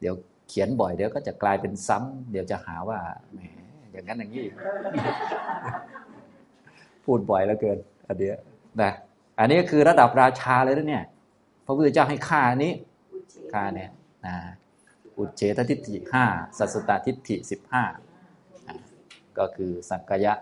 [0.00, 0.14] เดี๋ยว
[0.48, 2.98] เขียนบ่อยเดี๋ยวก็จะกลายเป็นซ้ำเดี๋ยวจะหาว่า
[3.32, 3.38] แหม
[3.92, 4.46] อย่างนั้นอย่างนี้
[7.04, 8.36] พูดบ่อยแล้วเกินอันเดียว
[8.82, 8.92] นะ
[9.38, 11.04] อันนี้คือระดับราชาเลยนะเนี่ย
[11.64, 12.72] พระพุทธเจ้าให้ค่านี้
[13.52, 13.90] ค่าเนี่ย
[14.26, 14.36] นะ
[15.16, 16.24] อุเฉททิฏฐิห้า
[16.58, 17.84] สัสตทิฏฐิสิบห้า
[19.38, 20.32] ก็คือสักกายะ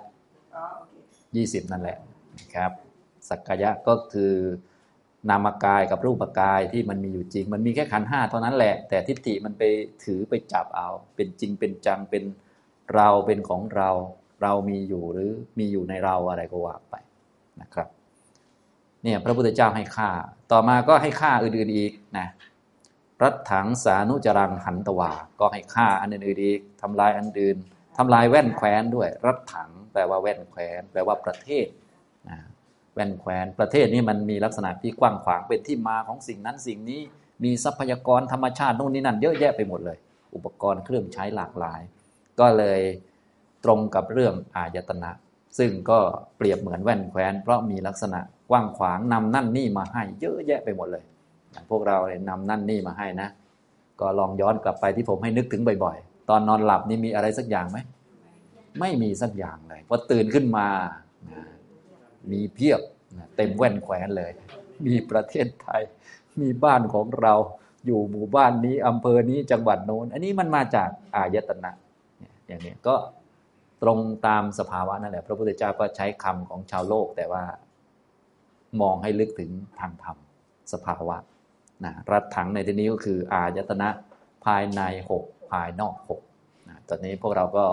[1.37, 1.99] ยี่สิบนั่นแหละ
[2.39, 2.73] นะครับ
[3.29, 4.35] สักกายะก็คือ
[5.31, 9.63] นามกายกับรูปกายที่มันมีอยู่จริง มันมีแค่ขันห้าเท่านั้นแหละ แต่ทิฏฐิมันไป
[10.05, 12.25] ถือไปจับเอา เป็นจริงเป็นจังเป็น
[12.95, 13.91] เราเป็นของเรา
[14.43, 16.95] เรามีอยู่หรือมีอยู่ในเราอะไรก็ว่าไป
[17.61, 17.89] นะครับ
[19.05, 20.11] เนี่ยพระพุทธเจ้าให้ค่า
[20.53, 22.27] ต่อมาก็ให้ค่าอื่นๆอีกนะ
[23.23, 27.57] รัตถังสานุจรังหันตวา ก็ให้ฆ่าอันอื่นๆอีกทำลายอันอื่น
[27.97, 31.67] ทำลายแว่นแคว้นด้วย รัตถังแปลว่าแว่นแคว้นแปลว่าประเทศ
[32.29, 32.39] นะ
[32.95, 37.01] แว่นแคว้นประเทศนี้มันมีลักษณะที่กว้างขวางเป็นที่มาของสิ่งนั้นสิ่งนี้
[37.45, 39.99] มีทรัพยากรธรรมชาติโน่นนี่นั่นเยอะแยะไปหมดเลย
[40.35, 41.81] อุปกรณ์เครื่องใช้หลากหลาย
[42.41, 42.81] ก็เลย
[43.65, 45.11] ตรงกับเรื่องอายตนะ
[45.59, 45.99] ซึ่งก็
[46.37, 48.21] เปรียบเหมือนแว่นแคว้นเพราะมีลักษณะ
[48.53, 51.05] กว้างขวางนำนั่นนี่มาให้เยอะแยะไปหมดเลย
[51.71, 53.29] พวกเราเนี่ยนำนั่นนี่มาให้นะ
[54.01, 57.79] ก็ลองย้อนกลับไปที่ผมให้นึกถึงบ่อยๆ ตอนนอนหลับนี่มีอะไรสักอย่างไหม
[58.81, 60.67] ไม่มีสักอย่างเลยพอตื่นขึ้นมา
[62.33, 62.81] มีเพียบ
[63.37, 64.33] เต็มแว่นแขวนเลย
[64.87, 65.83] มีประเทศไทย
[66.41, 67.35] มีบ้านของเรา
[67.87, 71.71] อยู่หมู่บ้านนี้อำเภอนี้จังหวัดโน้น อันนี้มันมาจากอายตนะ
[72.47, 72.95] อย่างนี้ก็
[73.83, 77.43] ตรงตามสภาวะนั่นแหละ พระพุทธเจ้าก็ใช้คำของชาวโลกแต่ว่า
[78.81, 79.51] มองให้ลึกถึง
[79.81, 80.17] ทางธรรม
[80.73, 81.17] สภาวะ
[81.85, 83.89] นะรัดถังในที่นี้ก็คืออายตนะ
[84.45, 86.21] ภายในหกภายนอกหก
[86.69, 87.65] นะตอนนี้พวกเราก็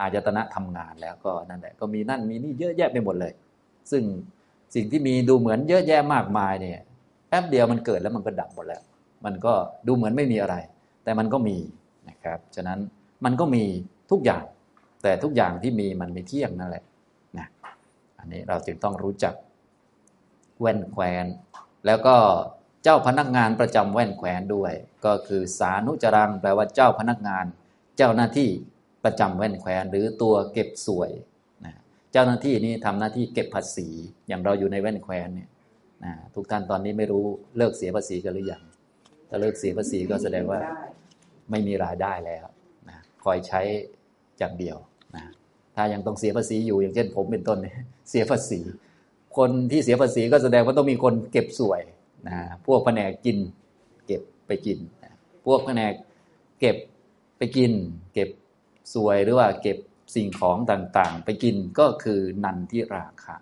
[0.00, 3.32] อายตนะทำงานแล้วก็นั่นแหละก็มีนั่นมีนี่เยอะแยะไปหมดเลย
[3.90, 4.02] ซึ่ง
[4.74, 6.80] สิ่งที่มีดูเหมือนเยอะแยะมากมายเนี่ย
[7.28, 8.82] แป๊บเดียวมันเกิดแล้วมันก็ดับหมดแล้ว
[9.24, 9.52] มันก็
[9.86, 10.56] ดูเหมือนไม่มีอะไร
[11.04, 11.56] แต่มันก็มี
[12.08, 12.78] นะครับ ฉะนั้น
[13.24, 13.64] มันก็มี
[14.10, 14.44] ทุกอย่าง
[15.02, 16.84] แต่ทุกอย่างที่มีมันไม่เที่ยงนั่นแหละ
[17.38, 17.46] นะ
[18.18, 19.34] อันนี้เราจึงต้องรู้จัก
[20.60, 21.26] แว่นแควน
[21.86, 22.16] แล้วก็
[22.84, 24.72] เจ้าพนักงานประจำแว่นแขวนด้วย
[25.04, 27.44] ก็คือสานุจรังแปลว่าเจ้าพนักงาน
[27.96, 28.48] เจ้าหน้าที่
[29.04, 31.10] ประจำแว่นแขวนหรือตัวเก็บสวย
[31.64, 31.74] นะ
[32.12, 33.88] เจ้าหน้าที่นี้ทำหน้าที่เก็บภาษี
[34.28, 35.48] อย่างเราอยู่ในแว่นแขวนเนี่ย
[36.04, 37.24] นะทุกท่านตอนนี้ไม่รู้
[37.56, 38.62] เลิกเสียภาษีกันหรือยัง
[39.28, 40.60] ถ้าเลิกเสียภาษีก็แสดงว่า
[41.50, 42.46] ไม่มีรายได้แล้ว
[42.88, 43.60] นะคอยใช้
[44.38, 44.76] อย่างเดียว
[45.16, 45.24] นะ
[45.76, 47.74] ถ้ายังต้องเสียภาษีอยู่อย่างเช่นผมเป็นต้นเนี่ย
[48.10, 48.60] เสียภาษี
[49.36, 51.82] คนที่เสียภาษีก็แสดงว่าต้องมีคนเก็บสวย
[52.28, 53.38] นะพวกแผนกกิน
[54.06, 54.78] เก็บไปกิน
[55.46, 55.92] พวกแผนก
[56.60, 56.76] เก็บ
[57.38, 57.72] ไปกิน
[58.14, 58.28] เก็บ
[58.94, 59.78] สวยหรือว่าเก็บ
[60.14, 63.36] สิ่งของต่างๆ ไปกินก็คือนันทีราคะ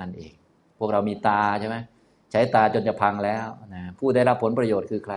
[0.00, 0.34] นั่นเอง
[0.78, 1.76] พวกเรามีตาใช่ไหม
[2.30, 5.14] ใช้ตาจนจะพังแล้วนะผู้ได้รับผลประโยชน์คือใคร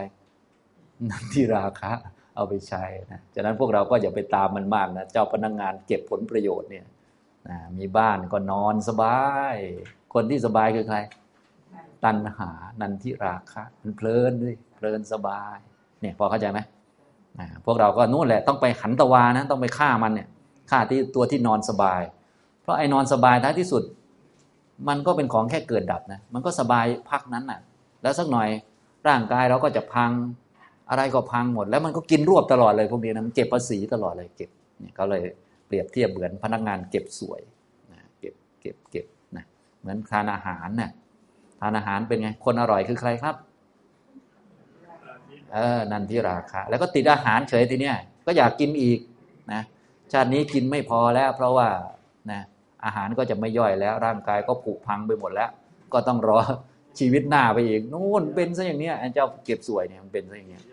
[1.09, 1.91] นันทีราคะ
[2.35, 6.85] เอาไปใช้นะฉะนั้นพวกเราก็อย่าไปตามมันมากนะเจ้าพนักงงานเก็บผลประโยชน์เนี่ย
[7.49, 9.19] นะมีบ้านก็นอนสบา
[9.55, 9.55] ย
[10.13, 10.97] คนที่สบายคือใคร
[12.05, 12.49] ตัณหา
[12.81, 15.57] นันทิราคะมันเพลินด้วยเพลินสบาย
[16.01, 16.59] เนี่ยพอเข้าใจไหม
[17.65, 20.27] พวกเราก็นู่นแหละต้องไปขันตะวานะ ต้องไปฆ่ามันเนี่ย
[20.69, 22.01] ฆ่าที่ตัวที่นอนสบาย
[22.61, 23.83] เพราะไอ้นอนสบายท้ายที่สุด
[24.87, 27.59] มันก็เป็นของแค่เกิดดับนะมันก็สบายพักนั้นน่ะ
[28.01, 28.49] แล้วสักหน่อย
[29.07, 30.11] ร่างกายเราก็จะพัง
[30.89, 34.49] อะไรก็พังหมด แล้วมันก็กินรวบตลอดเลยพวกนี้นะมันเก็บภาษีตลอดเลยเก็บ
[34.79, 35.23] เนี่ยเขาเลย
[35.67, 37.41] เปรียบเทียบเหมือนพนักงานเก็บสวย
[37.91, 39.05] นะเก็บเก็บเก็บ
[39.87, 40.91] มือนทานอาหารนะ่ะ
[41.59, 43.35] ทานอาหารเป็นไง คนอร่อยคือใครครับ
[45.53, 48.99] เออ นันทิราคะ แล้วก็ติดอาหารเฉยทีเนี้ยก็อยากกินอีก
[49.53, 49.61] นะ
[50.11, 51.67] ชาตินี้กินไม่พอแล้ว เพราะว่า
[52.31, 52.41] นะ
[52.85, 55.49] อาหารก็จะไม่ย่อยแล้ว ร่างกายก็ผุพังไปหมดแล้ว
[55.93, 56.39] ก็ต้องรอ
[56.99, 60.63] ชีวิตหน้าไปอีกนู่นเป็นซะอย่างเนี้ยเจ้าเก็บสวยเนี่ยมันเป็นซะอย่างเนี้ย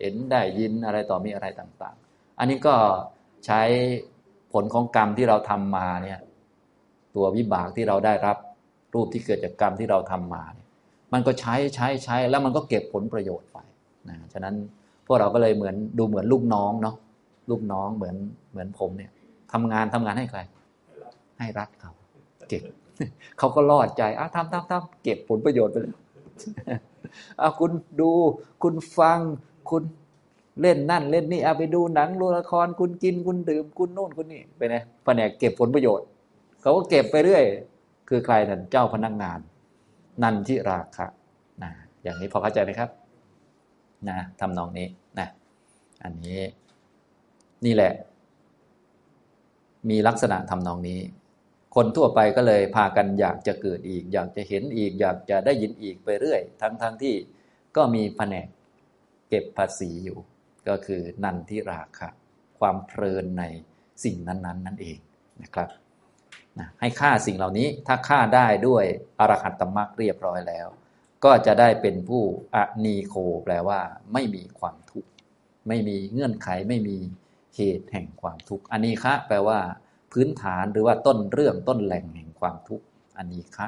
[0.00, 2.74] เห็นได้ยินอะไรต่อมีอะไรต่าง ๆ อันนี้ก็
[3.46, 3.60] ใช้
[4.52, 6.18] ผลของกรรมที่เราทำมาเนี่ย
[7.16, 8.36] ตัววิบากที่เราได้รับ
[8.94, 10.66] รูปที่เกิดจากกรรมที่เราทำมาเนี่ย
[11.12, 13.58] มันก็ใช้ใช้ใช้แล้วมันก็เก็บผลประโยชน์ไป
[14.08, 14.54] นะฉะนั้น
[15.06, 16.96] พวกเราก็เลยเหมือนดูเหมือนลูกน้องเนาะ
[17.50, 18.16] ลูกน้องเหมือน
[18.50, 19.10] เหมือนผมเนี่ย
[19.52, 20.40] ทำงานทำงานให้ใคร
[21.38, 21.92] ให้รัฐเขา
[22.48, 22.62] เก็บ
[23.38, 25.94] เขาก็รอดใจอะทำทำทำเก็บผลประโยชน์ไปเลย
[27.40, 28.10] อะคุณดู
[28.62, 29.18] คุณฟัง
[29.70, 29.82] คุณ
[30.60, 36.06] เล่นนั่น เล่นนี่เอาไปดูหนังดูละครคุณกินคุณดื่มคุณโน่นคุณนี่ไปไงแผนกเก็บผลประโยชน์
[36.66, 37.44] เขาก็เก็บไปเรื่อย
[38.08, 39.38] คือใครนั่นเจ้าพนักงงาน
[40.22, 41.06] นันทิราคะ
[41.62, 41.70] นะ
[42.02, 42.90] อย่างนี้พอเข้าใจไหมครับ
[44.08, 44.88] นะทำนองนี้
[45.18, 45.28] นะ
[46.04, 46.40] อันนี้
[47.64, 47.92] นี่แหละ
[49.90, 51.00] มีลักษณะทำนองนี้
[51.74, 57.14] คนทั่วไปก็เลยพากันอยากจะเกิดอีก อยากจะเห็นอีก อยากจะได้ยินอีกไปเรื่อย ทั้งทั้งที่
[57.76, 58.48] ก็มีแผนก
[59.28, 60.18] เก็บภาษีอยู่
[60.68, 62.08] ก็คือนันทิราคะ
[62.58, 63.44] ความเพลินใน
[64.04, 64.98] สิ่งนั้น ๆ นั่นเอง
[65.44, 65.70] นะครับ
[66.58, 68.84] นะให้ฆ่าสิ่งเหล่านี้ถ้าฆ่าได้ด้วย
[69.18, 70.68] อรหัตตมรรคเรียบร้อยแล้ว
[71.24, 72.22] ก็จะได้เป็นผู้
[72.54, 73.80] อนีโคแปลว่า
[74.12, 75.10] ไม่มีความทุกข์
[75.68, 76.96] ไม่มีเงื่อนไขไม่มี
[77.56, 79.58] เหตุแห่งความทุกข์อนีคะแปลว่า
[80.12, 82.84] พื้นฐานหรือว่าต้นเรื่องต้นแหล่งแห่งความทุกข์
[83.18, 83.66] อนีคะ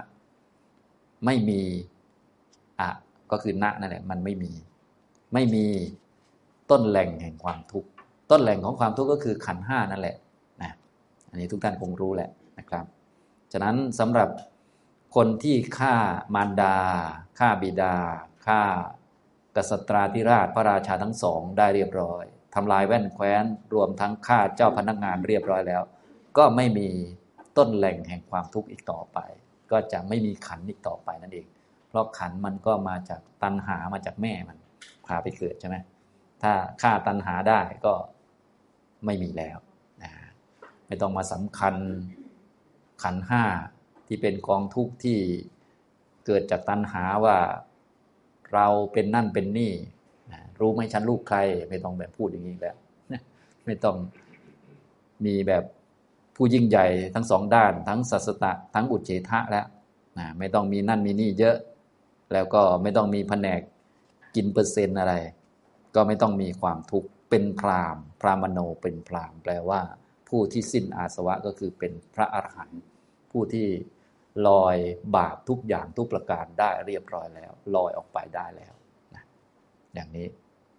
[1.24, 1.62] ไม่มี
[2.80, 2.88] อะ
[3.30, 4.52] ก็คือณนั่นแหละมันไม่มี
[5.34, 5.66] ไม่มี
[6.70, 7.88] ต้นแหล่งแห่งความทุกข์
[8.30, 10.16] ต้นแหล่งของความทุกข์ก็คือขันห้านั่นแหละ
[10.62, 10.72] นะ
[11.30, 12.84] อันนี้ทุกท่านคงรู้แหละ นะครับ
[13.52, 14.30] ฉะนั้นสำหรับ
[15.16, 15.94] คนที่ฆ่า
[16.34, 16.76] มารดา
[17.38, 17.96] ฆ่าบิดา
[18.46, 18.60] ฆ่า
[19.56, 23.44] กษัตราธิราชพระราชาทั้งสองได้เรียบร้อยทำลายแว่นแคว้น
[23.74, 25.82] รวมทั้งฆ่าเจ้าพนักงานเรียบร้อยแล้ว
[26.38, 26.88] ก็ไม่มี
[27.56, 29.18] ต้นแหล่งแห่งความทุกข์อีกต่อไป
[29.70, 31.46] ก็จะไม่มีขันอีกต่อไปนั่นเอง
[31.88, 34.56] เพราะขันมันก็มาจากตัณหามาจากแม่มัน
[35.06, 35.76] พาไปเกิดใช่ไหม
[36.42, 36.52] ถ้า
[36.82, 37.94] ฆ่าตัณหาได้ก็
[39.04, 39.58] ไม่มีแล้ว
[40.02, 40.10] นะ
[40.86, 41.74] ไม่ต้องมาสำคัญ
[43.02, 43.44] ขันห้า
[44.06, 45.18] ที่เป็นกองทุกข์ที่
[46.26, 47.36] เกิดจากตัณหาว่า
[48.52, 49.72] เราเป็นนั่นเป็นนี่
[50.60, 51.38] รู้ไหมฉันลูกใคร
[51.68, 52.76] ไม่ต้องแบบพูดอย่างนี้แล้ว
[53.66, 53.96] ไม่ต้อง
[55.26, 55.64] มีแบบ
[56.36, 59.66] ผู้ยิ่งใหญ่ทั้งสองด้าน ทั้งสัสตะทั้งอุเฉทะแล้ว
[60.38, 61.56] ไม่ต้องมีนั่นมีนี่เยอะ
[62.32, 63.60] แล้วก็ไม่ต้องมีแผนก
[64.34, 65.14] กินเปอร์เซ็นต์อะไร
[65.94, 69.80] ก็ไม่ต้องมีความทุกข์เป็นพรามพรามโนเป็นพรามแปลว่า
[70.28, 72.80] ผู้ที่สิ้นอาสวะก็คือเป็นพระอรหันต์
[73.32, 73.68] ผู้ที่
[74.48, 74.76] ลอย
[75.16, 78.74] บาปทุกอย่างทุกประการได้เรียบร้อยแล้ว ลอยออกไปได้แล้ว
[79.14, 79.24] นะ
[79.94, 80.26] อย่างนี้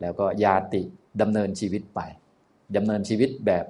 [0.01, 0.81] แล้วก็ยาติ
[1.21, 2.01] ดำเนินชีวิตไป
[2.75, 3.65] ดำเนินชีวิตแบบ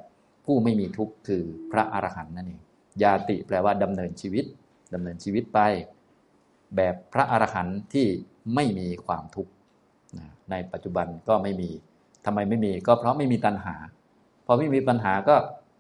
[0.45, 2.61] ผู้ไม่มีทุกข์คือพระอรหันต์นั่นเอง
[3.03, 4.45] ยาติแปลว่าดำเนินชีวิต
[4.93, 5.59] ดำเนินชีวิตไป
[6.75, 8.07] แบบพระอรหันต์ที่
[8.55, 9.51] ไม่มีความทุกข์
[10.51, 11.69] ในปัจจุบันก็ไม่มี
[12.25, 13.75] ทำไมไม่มีก็เพราะไม่มีตัณหา
[14.45, 15.36] พอไม่มีปัญหาก็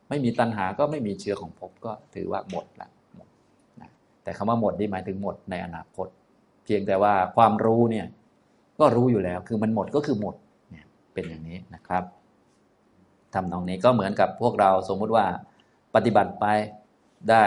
[0.09, 3.27] ไม่มีตัณหาก็ไม่มีเชื้อของภพก็ถือว่าหมดละหมด
[3.81, 3.89] นะ
[4.23, 6.07] แต่คำว่าหมดนี่หมายถึงหมดในอนาคต
[6.63, 8.05] เพียงแต่ว่าความรู้เนี่ย
[8.79, 10.35] ก็รู้อยู่แล้วคือมันหมดก็คือหมด
[10.69, 12.03] เนี่ยเป็นอย่างนี้นะครับ
[13.33, 15.25] ทำตรงนี้ก็เหมือนกับพวกเราสมมุติว่า
[15.95, 16.45] ปฏิบัติไป
[17.29, 17.43] ได้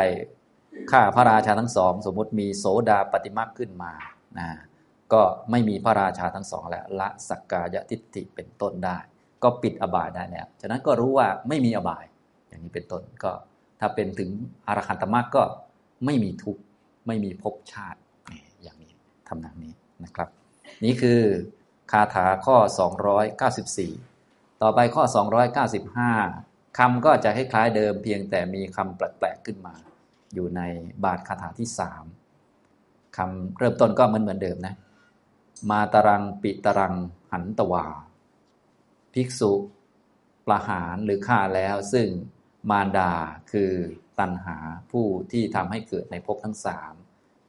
[0.90, 3.92] ฆ่าพระราชาทั้งสอง สมมุติมีโสดาปฏิมาขึ้นมา
[4.38, 4.48] นะ
[5.12, 8.98] ก็ไม่มีพระราชาทั้งสองแล้วละสักกายทิฏฐิเป็นต้นได้
[9.42, 12.04] ก็ปิดอบายได้แล้วฉะนั้นก็รู้ว่าไม่มีอบาย
[12.53, 13.32] อย่างนี้เป็นต้นก็
[13.80, 14.30] ถ้าเป็นถึง
[14.66, 15.42] อรหันตมรรคก็
[16.05, 16.62] ไม่มีทุกข์
[17.07, 18.00] ไม่มีภพชาติ
[18.62, 18.92] อย่างนี้
[19.28, 19.72] ทำนองนี้
[20.05, 20.28] นะครับ
[20.84, 21.20] นี่คือ
[21.90, 22.57] คาถาข้อ
[23.98, 25.05] 294 ต่อไปข้อ
[26.11, 29.74] 295คำก็จะคล้ายๆเดิมเพียงแต่มีคำแปลกๆขึ้นมา
[30.34, 30.61] อยู่ใน
[31.05, 32.05] บาทคาถาที่สาม
[33.16, 34.74] คำเริ่มต้นก็เหมือนเหมือนเดิมนะ
[35.70, 36.94] มาตรังปิตรัง
[37.32, 37.86] หันตวา
[39.12, 39.53] ภิกษุ
[40.46, 42.07] ประหารหรือฆ่าแล้วซึ่ง
[42.70, 43.12] มารดา
[43.52, 43.72] คือ
[44.18, 44.58] ตันหา
[44.90, 46.94] ผู้ที่ทำให้เกิดในภพทั้งสาม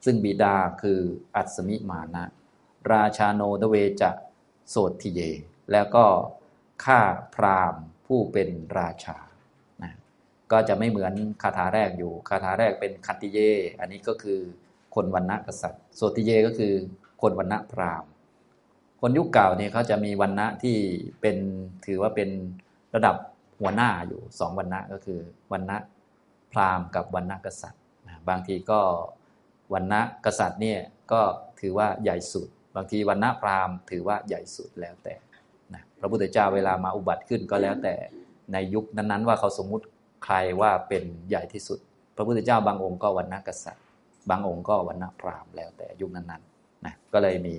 [0.06, 1.00] ซึ่งบิดาคือ
[1.36, 2.24] อัศมิมานะ
[2.92, 4.12] ราชาโนตเวจะ
[4.70, 5.20] โสติเย
[5.72, 6.06] แล้วก็
[6.84, 7.00] ฆ่า
[7.36, 8.50] พราหมณ์ผู้เป็น
[8.80, 9.18] ราชา
[9.84, 9.94] นะ
[10.52, 13.40] ก็จะไม่เหมือนคาถาแรกอยู่ คาถาแรกเป็นคันติเย
[13.80, 14.40] อันนี้ก็คือ
[14.96, 16.74] คนวันณะกษัตริย์ โสติเยก็คือ
[17.22, 18.10] คนวันณะพราหมณ์
[19.02, 20.78] คนยุคเก่าเนี่ยเขาจะมีวันณะที่
[21.22, 21.38] เป็น
[21.86, 22.30] ถือว่าเป็น
[22.96, 23.16] ระดับ
[23.64, 25.20] หัวหน้าอยู่สองวันณะก็คือ
[25.52, 25.78] วันณะ
[26.52, 27.82] พราหมณ์กับวันณะกษัตริย์
[28.30, 28.80] บางทีก็
[29.74, 30.80] วันณะกษัตริย์เนี่ย
[31.12, 31.22] ก็
[31.60, 35.16] ถือว่าใหญ่สุด บางทีวันณะพราหมณ์ถือว่าใหญ่สุดแล้วแต่
[35.74, 37.96] นะพระพุทธเจ้าเวลามาอุบัติขึ้นก็แล้วแต่
[38.54, 39.86] ในยุคนั้นๆ ว่าเขาสมมุติ
[40.24, 41.80] ใครว่าเป็นใหญ่ที่สุด
[42.16, 43.84] พระพุทธเจ้าบางองค์ก็วันณะกษัตริย์
[44.30, 47.56] บางองค์ก็วันณะพราหมณ์แล้วแต่ยุคนั้นๆนะก็เลยมี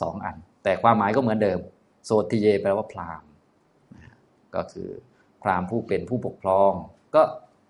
[0.00, 1.58] สองอัน แต่ความหมายก็เหมือนเดิม
[2.04, 3.30] โสติเยแปลว่าพราหมณ์
[4.54, 4.88] ก็คือ
[5.42, 6.72] พราหมณ์ผู้เป็นผู้ปกครอง
[7.14, 7.22] ก็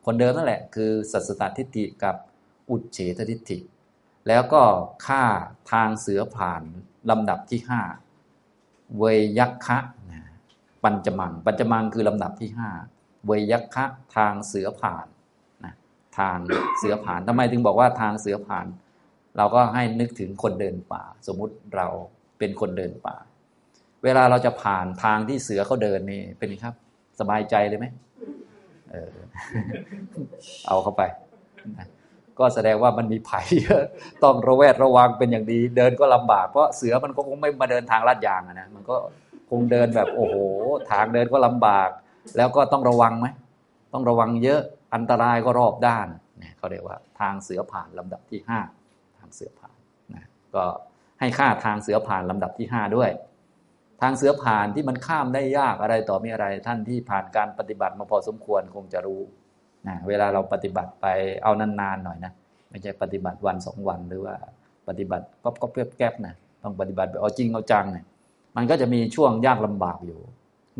[0.06, 2.16] คนเดิมนั่นแหละ คือสัสตทิฏฐิกับ
[2.70, 3.58] อุเฉททิฏฐิ
[4.28, 4.62] แล้วก็
[5.06, 5.24] ฆ่า
[5.72, 6.62] ทางเสือผ่าน
[7.10, 7.82] ลำดับที่ห้า
[8.98, 9.04] เว
[9.38, 9.78] ยักคะ
[10.84, 12.70] ปัญจมัง ปัญจมังคือลำดับที่ห้า
[13.26, 13.84] เวยักคะ
[14.16, 15.06] ทางเสือผ่าน
[15.64, 15.74] นะ
[16.18, 16.38] ทาง
[16.78, 18.66] เสือผ่านทำไมถึงบอกว่าทางเสือผ่าน
[19.36, 21.86] เราก็ให้นึกถึงคนเดินป่า สมมุติเรา
[22.38, 23.16] เป็นคนเดินป่า
[24.04, 26.74] เวลาเราจะผ่านทางที่เสือเขาเดินนี่เป็นไงครับ
[27.20, 27.86] สบายใจเลยไหม
[28.90, 29.14] เออ
[30.66, 31.02] เอาเข้าไป
[31.78, 31.86] นะ
[32.38, 33.82] ก็แสดงว่ามันมีภัยเยอะ
[34.24, 38.96] ต้องระแวดระวังเป็นอย่างดี เดินก็ลำบากเพราะเสือมันก็คงไม่มาเดินทางลาดยางนะมันก็
[39.50, 40.36] คงเดินแบบโอ้โห
[40.90, 41.88] ทางเดินก็ลำบาก
[42.36, 43.26] แล้วก็ต้องระวังไหม
[43.92, 44.60] ต้องระวังเยอะ
[44.94, 46.06] อันตรายก็รอบด้าน
[46.38, 48.58] เนี่ยเขาเรียกว่าทางเสือผ่านลำดับที่ห้า
[49.18, 49.76] ทางเสือผ่าน
[50.14, 50.64] นะก็
[51.20, 53.10] ให้ค่าทางเสือผ่านลำดับที่ห้าด้วย
[54.00, 59.20] ทางเสือผ่านที่มันข้ามได้ยากอะไรต่อมีอะไร ท่านที่ผ่านการปฏิบัติมาพอสมควรคงจะรู้
[59.88, 61.06] นะเวลาเราปฏิบัติไป
[61.42, 62.32] เอานานๆหน่อยนะ
[62.70, 64.34] ไม่ใช่ปฏิบัติวันสองวันหรือว่า
[64.88, 68.04] ปฏิบัติก็ก็แก๊บๆนะต้องปฏิบัติแบบเอาจริงเอาจังเนี่ย
[68.56, 70.20] มันก็จะมีช่วงยากลำบากอยู่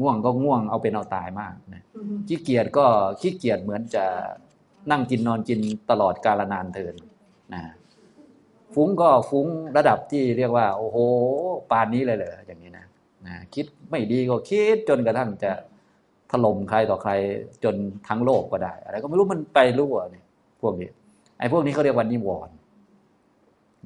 [0.01, 1.83] ง่วงก็ง่วงเอาเป็นเอาตายมากนะ
[2.29, 2.85] ขี้เกียจก็
[3.21, 4.05] ขี้เกียจเหมือนจะ
[4.91, 5.61] นั่งกินนอนกิน
[5.91, 6.95] ตลอดกาลนานเทิน
[7.55, 7.63] นะ
[8.75, 9.47] ฟุ้งก็ฟุ้ง
[9.77, 10.97] ระดับที่เรียกว่า โอ้โห
[11.71, 12.87] ปานนี้เลยเหรออย่างนี้นะ
[13.27, 15.51] นะคิดไม่ดีก็คิดจนกระทั่งจะ
[16.33, 17.13] ถล่มใครต่อใคร
[17.65, 17.75] จน
[18.09, 20.25] ทั้งโลกก็ได้ อะไรก็ไม่รู้มันไปรู้อะเนี่ย
[20.63, 20.91] พวกนี้
[21.39, 22.55] ไอ้พวกนี้เขาเรียกว่านิวรณ์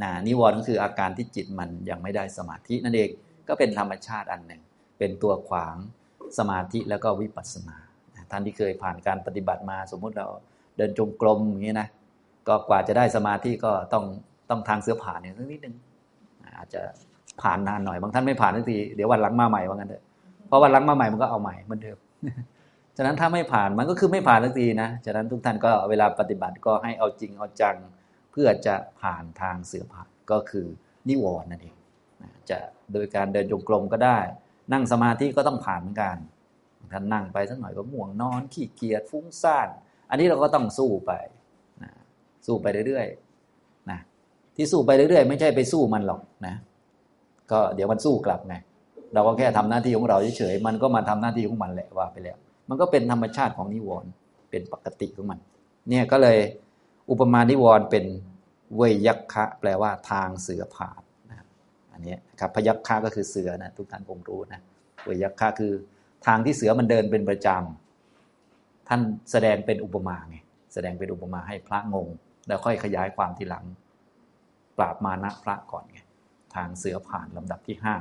[0.02, 3.10] นะนิวรณ์ก็คืออาการที่จิตมันยังไม่ได้สมาธินั่นเอง
[3.48, 4.62] ก็เป็นธรรมชาติอันหนึ่ง
[4.98, 5.76] เป็นตัวขวาง
[6.38, 7.76] สมาธิแล้วก็วิปัสสนา
[8.30, 10.28] ท่านที่เคยผ่านการปฏิบัติมาสมมุติเรา
[10.76, 11.88] เดินจงกรมอย่างนี้นะ
[12.48, 14.04] ก็กว่าจะได้สมาธิก็ต้อง
[14.50, 15.74] ต้องทางเสือผ่านเนี่ยนิดนึง
[16.58, 16.82] อาจจะ
[17.42, 20.02] ผ่านนานหน่อยบางท่านไม่ผ่านทันทีเดี๋ยววันหลังมาใหม่ว่างั้นเถอะ
[20.46, 21.98] เพราะวันหลังมาใหม่มันก็เอาใหม่เหมือนเดิม
[22.96, 27.76] ฉะนั้นถ้าไม่ผ่านมันก็คือไม่ผ่านทันทีนะฉะนั้นทุกท่านก็เวลาปฏิบัติก็ให้เอาจริงเอาจัง
[28.32, 30.66] เพื่อจะผ่านทางเสือผ่านก็คือ
[31.08, 31.76] นิวรณ์นั่นเอง
[32.50, 32.58] จะ
[32.92, 34.18] โดยการเดินจงกรมก็ได้
[34.72, 36.16] นั่งสมาธิก็ต้องผ่านเหมือนกัน
[36.92, 39.68] ท่านนั่งไปสักหน่อยก็ง่วงนอนขี้เกียจฟุ้งซ่าน
[40.10, 41.12] อันนี้เราก็ต้องสู้ไป
[41.82, 41.90] นะ
[42.46, 43.98] สู้ไปเรื่อยๆนะ
[44.56, 46.54] ที่สู้ไปเรื่อยๆ ไม่ใช่ไปสู้มันหรอกนะ
[47.52, 48.54] ก็เดี๋ยวมันสู้กลับไง
[49.14, 52.36] เราก็แค่ทำหน้าที่ของเราเฉยๆมันก็มาทำหน้าที่ของมันแหละว่าไปแล้ว
[52.68, 54.10] มันก็เป็นธรรมชาติของนิวรณ์
[54.50, 55.38] เป็นปกติของมัน
[55.88, 56.38] เนี่ยก็เลย
[57.10, 58.04] อุปมานิวรณ์เป็น
[58.76, 61.02] เวยักคะ แปลว่าทางเสือผ่าน
[61.92, 64.60] อันนี้ครับพยัคฆะก็คือเสือนะทุกท่านคงรู้นะ
[65.04, 65.72] เวยัคฆะคือ
[66.26, 69.00] ทางที่เสือมันเดินเป็นประจำท่าน
[69.30, 70.36] แสดงเป็นอุปมาไง
[70.74, 72.08] แสดงเป็นอุปมาให้พระงง
[72.46, 73.64] แล้วค่อยขยายความทีหลัง
[74.78, 76.00] ปราบมานะพระก่อนไง
[76.54, 77.96] ทางเสือผ่านลำดับที่ห้า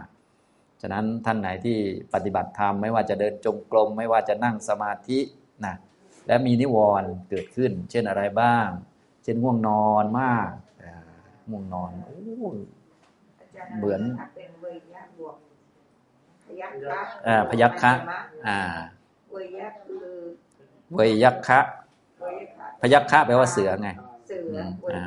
[0.82, 1.78] ฉะนั้นท่านไหนที่
[2.14, 5.20] ปฏิบัติธรรมไม่ว่าจะเดินจงกรมไม่ว่าจะนั่งสมาธิ
[5.66, 5.76] นะ
[6.28, 8.68] และมีนิวรณ์เกิดขึ้น เช่นอะไรบ้าง
[9.24, 10.49] เช่นง่วงนอนมาก
[11.49, 12.49] ง่วงนอนโอ้
[13.78, 14.02] เหมือน
[17.28, 17.93] อ่าพยัคฆะ
[18.47, 18.60] อ่า
[19.32, 19.74] เวยัค
[20.95, 21.60] เวยัคคะ
[22.82, 23.89] พยัคฆะแปลว่าเสือไง
[24.28, 24.60] เสือ
[24.91, 25.02] อ่า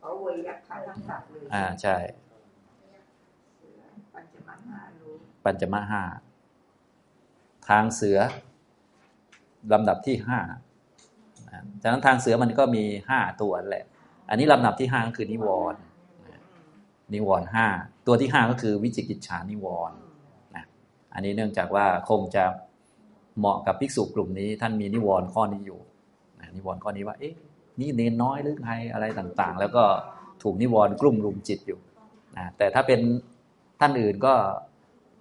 [0.00, 1.96] เขาเวยัคคะทั้งสัตว์เลยอ่าใช่
[4.14, 4.80] ปัญจมห้า
[5.48, 6.02] ปัญจมห้า
[7.68, 8.18] ทางเสือ
[9.72, 10.40] ลำดับที่ห้า
[11.82, 13.84] จากนั้นทางเสือมันก็มีห้าตัวแหละ
[14.30, 15.80] อันนี้ลำดับที่ห้าก็คือนิวรณ์
[17.14, 17.66] นิวรณ์ห้า
[18.06, 19.96] ตัวที่ห้าก็คือวิจิกิจฉานิวรณ์
[20.56, 20.64] นะ
[21.14, 22.44] อันนี้เนื่องจากว่าคงจะ
[23.38, 25.80] เหมาะกับภิกษุกลุ่มนี้ ท่านมีนิวรณ์ข้อนี้อยู่
[26.56, 27.34] นิวรณ์ข้อนี้ว่า เอ๊ะ
[27.80, 29.84] นี่เนนน้อยหรือไงอะไรต่างๆ แล้วก็
[30.42, 31.80] ถูกนิวรณ์กลุ่มรุมจิตอยู่
[32.36, 33.00] นะแต่ถ้าเป็น
[33.80, 34.34] ท่านอื่นก็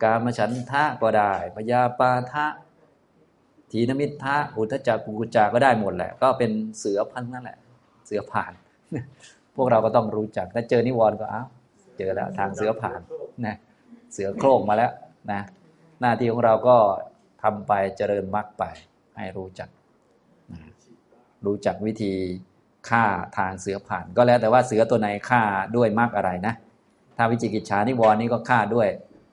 [0.03, 2.45] การมฉันทะก็ได้พยาปาทะ
[3.71, 7.57] ทีนมิทะอุทจักกุกุจาก็ได้หมดแหละ ก็เป็นเสือพันนั่นแหละ
[8.05, 8.51] เสือผ่าน
[9.55, 11.47] พวกเราก็ต้องรู้จักถ้าเจอนิวรณ์ก็อ้าว
[11.97, 12.99] เจอแล้วทางเสือผ่าน
[13.45, 13.57] นะ
[14.13, 14.91] เสือโคร่งมาแล้ว
[15.31, 15.41] นะ
[16.01, 16.77] หน้าที่ของเราก็
[17.43, 18.63] ทำไปเจริญมรรคไป
[19.17, 19.69] ให้รู้จัก
[20.53, 20.61] นะ
[21.45, 22.13] รู้จักวิธี
[22.89, 23.03] ฆ่า
[23.37, 25.41] ทางเสือผ่าน ก็แล้วแต่ว่าเสือตัวไหนฆ่า
[25.75, 26.53] ด้วยมรรคอะไรนะ
[27.17, 28.87] ถ้าวิจิกิจฉานิวรณ์นี้ก็ฆ่าด้วย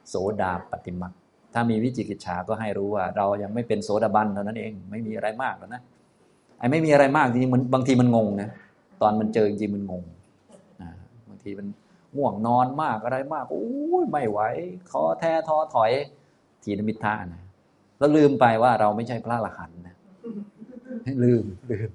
[0.08, 1.14] โสดาปฏิมรรค
[1.54, 5.82] ถ้ามีวิจิกิจฉาก็ให้รู้ว่า เรายังไม่เป็นโสดาบันเท่านั้นเอง ไม่มีอะไรมากแล้วนะ
[6.58, 8.48] ไอ้ไม่มีอะไรมากจริงๆมันบางทีมันงงนะ
[9.00, 10.04] ตอนมันเจอจริงมันงง
[11.28, 11.66] บางทีมัน
[12.16, 13.66] ง่วงนอนมากอะไรมากโอ้
[14.02, 14.40] ยไม่ไหว
[14.90, 15.92] ท้อแท้ท้อถอย
[16.62, 17.42] ทีนมิทานะ
[17.98, 19.96] แล้วลืมไปว่าเราไม่ใช่พระอรหันนะ
[21.24, 21.90] ลืมลืม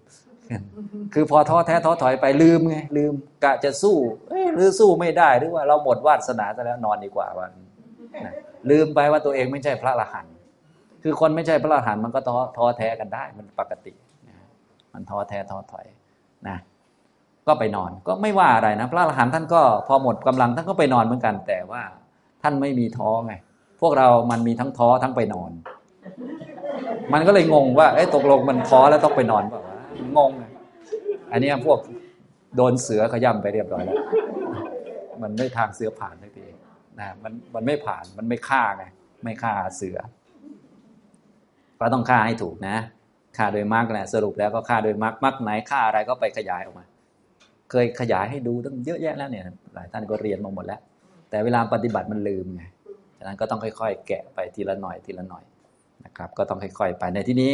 [1.14, 3.98] คือพอท้อแท้ท้อถอยไปลืมไงลืมกะจะสู้
[4.30, 7.52] เอ้หรือสู้ไม่ได้หรือว่าเราหมดวาสนาซะแล้วนอนดีกว่าวัน
[8.70, 10.34] ลืมไปว่าตัวเองไม่ใช่พระอรหันต์
[11.04, 13.94] คือคนไม่ใช่พระอรหันต์มันก็ท้อท้อแท้กันได้ มันปกติ
[14.94, 15.86] มันท้อแท้ท้อถอย
[16.48, 16.58] นะ
[17.48, 21.82] ก็ไปนอนก็ไม่ว่าอะไรนะ พระอรหันต์ท่านก็พอหมดกำลังท่านก็ไปนอนเหมือนกัน แต่ว่า
[22.42, 23.34] ท่านไม่มีท้อไง
[23.82, 25.52] พวกเรามันมีทั้งท้อทั้งไปนอน
[27.14, 29.78] มันก็เลยงงว่าเอ้ตกลงมันท้อแล้วต้องไปนอนเปล่าวะ
[30.18, 30.32] งง
[31.32, 31.80] อันนี้พวก
[32.56, 33.98] โดนเสือขย่ำไปเรียบร้อยแล้ว
[35.22, 36.39] มันไม่ทางเสือผ่านทันที
[37.00, 38.86] นะมันมันไม่ผ่านมันไม่ฆ่าไง
[39.24, 40.00] ไม่ฆ่าเสือ
[41.80, 42.78] ก็ต้องฆ่าให้ถูกนะ
[43.38, 46.86] ฆ่าโดยมรรคแหละสรุปแล้วก็ฆ่าโดยมรรคมรรคไหนฆ่าอะไรก็ไปขยายออกมา
[47.72, 49.44] เคยขยายให้ดูตั้งเยอะแยะแล้วเนี่ย
[49.74, 50.80] หลายท่านก็เรียนมาหมดแล้ว
[51.30, 52.64] แต่เวลาปฏิบัติมันลืมไง
[53.18, 55.44] ฉะนั้นก็ต้องค่อย ๆ แกะไปทีละหน่อยทีละหน่อย
[56.06, 57.54] นะครับ ก็ต้องค่อยๆไปในที่นี้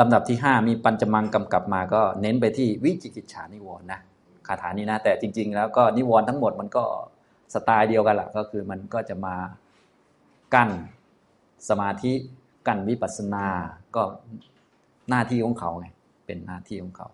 [0.00, 4.00] ลำดับที่ห้ามีปัญจมังกำกับมาก็เน้นไปที่วิจิกิจฉานิวรณ์นะ
[4.46, 6.84] คาถานี้นะแต่จริง ๆ แล้วก็นิวรณ์ทั้งหมดมันก็
[7.54, 9.36] สไตล์เดียวกันละก็คือมันก็จะมา
[10.54, 10.70] กั้น
[11.68, 12.12] สมาธิ
[12.66, 13.46] กั้นวิปัสสนา
[13.96, 14.02] ก็
[15.10, 15.86] หน้าที่ของเขาไง
[16.26, 17.08] เป็นหน้าที่ของเขา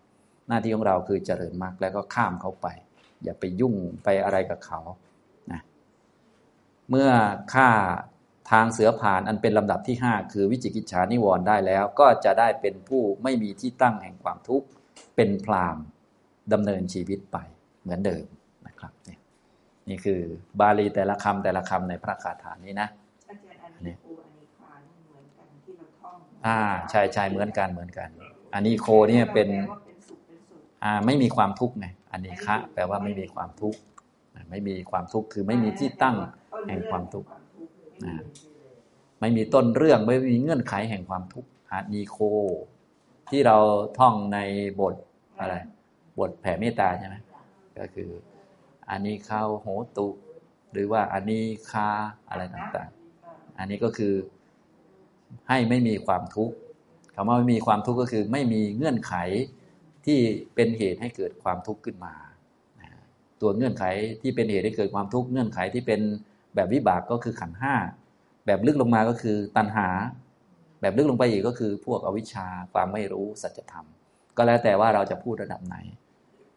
[0.49, 2.67] หน้าที่ของเราคือเจริญมรรคแล้วก็ข้ามเขาไป
[3.23, 3.75] อย่าไปยุ่ง
[4.05, 4.81] ไปอะไรกับเขา
[5.53, 5.61] นะ
[6.91, 7.11] เมื่อ
[7.55, 7.69] ฆ่า
[8.51, 14.67] ทางเสือผ่านอันเป็นลำดับที่ 5 คือวิจิกิจฉานิวรณ์ได้แล้ว ก็จะได้เป็นผู้ไม่มีที่ตั้งแห่งความทุกข์
[15.17, 15.77] เป็นพราม
[16.53, 17.37] ดำเนินชีวิตไป
[17.83, 18.25] เหมือนเดิม
[18.67, 19.17] นะครับนี่
[19.93, 20.21] นี่คือ
[20.61, 22.89] บาลีแต่ละคำแต่ละคำในพระคาถานี้นะ
[23.29, 26.17] อาจารย์อันนี้ครูอันนี้ควานี่เหมือนกันที่เราท่อง
[26.47, 26.59] อ่า
[26.91, 28.09] ใช่ใช่เหมือนกันเหมือนกัน
[28.55, 33.79] อันนี้โคเนี่ยเป็นแปลว่าเป็นสุขเป็นสุขอ่าไม่มีความทุกข์ไงอันนี้คะแปลว่าไม่มีความทุกข์
[34.35, 36.17] อ่าไม่มีความทุกข์คือไม่มีที่ตั้ง
[36.69, 37.29] แห่งความทุกข์
[38.05, 38.21] อ่า
[39.21, 42.19] ไม่มีต้นเรื่องไม่มีเงื่อนไขแห่งความทุกข์อานีโค
[43.31, 43.57] ที่เรา
[43.99, 44.39] ท่องใน
[44.81, 44.95] บท
[45.39, 45.55] อะไร
[46.19, 47.17] บทแผ่เมตตาใช่ไหม
[47.79, 48.09] ก็คือ
[48.91, 49.67] อานีข้าวโห
[49.97, 50.09] ตุ
[50.73, 51.89] หรือว่าอานีคา
[52.29, 54.15] อะไรต่างๆ อันนี้ก็คือ
[55.49, 56.55] ให้ไม่มีความทุกข์
[57.15, 59.15] คำว่าไม่มีความทุกข์ก็คือไม่มีเงื่อนไข
[60.07, 60.19] ที่
[60.55, 62.15] เป็นเหตุให้เกิดความทุกข์ขึ้นมา
[63.41, 63.85] ตัวเงื่อนไข
[64.23, 66.01] ที่เป็นเหตุให้เกิดความทุกข์เงื่อนไขที่เป็น
[66.55, 67.75] แบบวิบากก็คือขันห้า
[68.47, 69.89] แบบลึกลงมาก็คือตัณหา
[70.81, 73.87] แบบลึกลงไปอีกก็คือพวกอวิชชาความไม่รู้สัจธรรม
[74.37, 75.77] ก็แล้วแต่ว่าเราจะพูดระดับไหน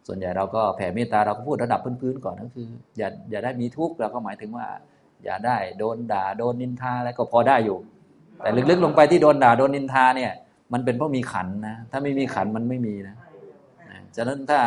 [0.06, 2.66] ส่วนใหญ่เราก็แผ่เมตตาเราก็พูดระดับพื้นๆก่อนก็คือ
[2.98, 4.66] อย่าอย่าได้มีทุกข์เราก็หมายถึงว่า
[5.24, 7.78] อย่าได้โดนด่าโดนนินทาอะไรก็พอได้อยู่
[8.38, 10.32] แต่ลึกๆลงไปที่โดนด่าโดนนินทาเนี่ย
[10.72, 13.16] มันเป็นเพราะมีขันนะถ้าไม่มีขันมันไม่มีนะ
[13.90, 14.60] นะฉะนั้นถ้า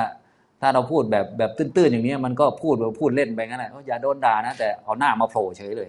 [0.62, 5.88] ถ้าเราพูดแบบแบบตื้นๆอย่างนี้มันก็พูดแบบพูดเล่นไปงั้นแหละอย่าโดนด่านะแต่เอาหน้ามาโผล่เฉยเลย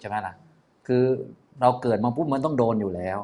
[0.00, 0.34] ใช่ไหมล่ะ
[0.86, 1.02] คือ
[1.60, 3.18] เราเกิดมาปุ๊บมันต้องโดนอยู่แล้ว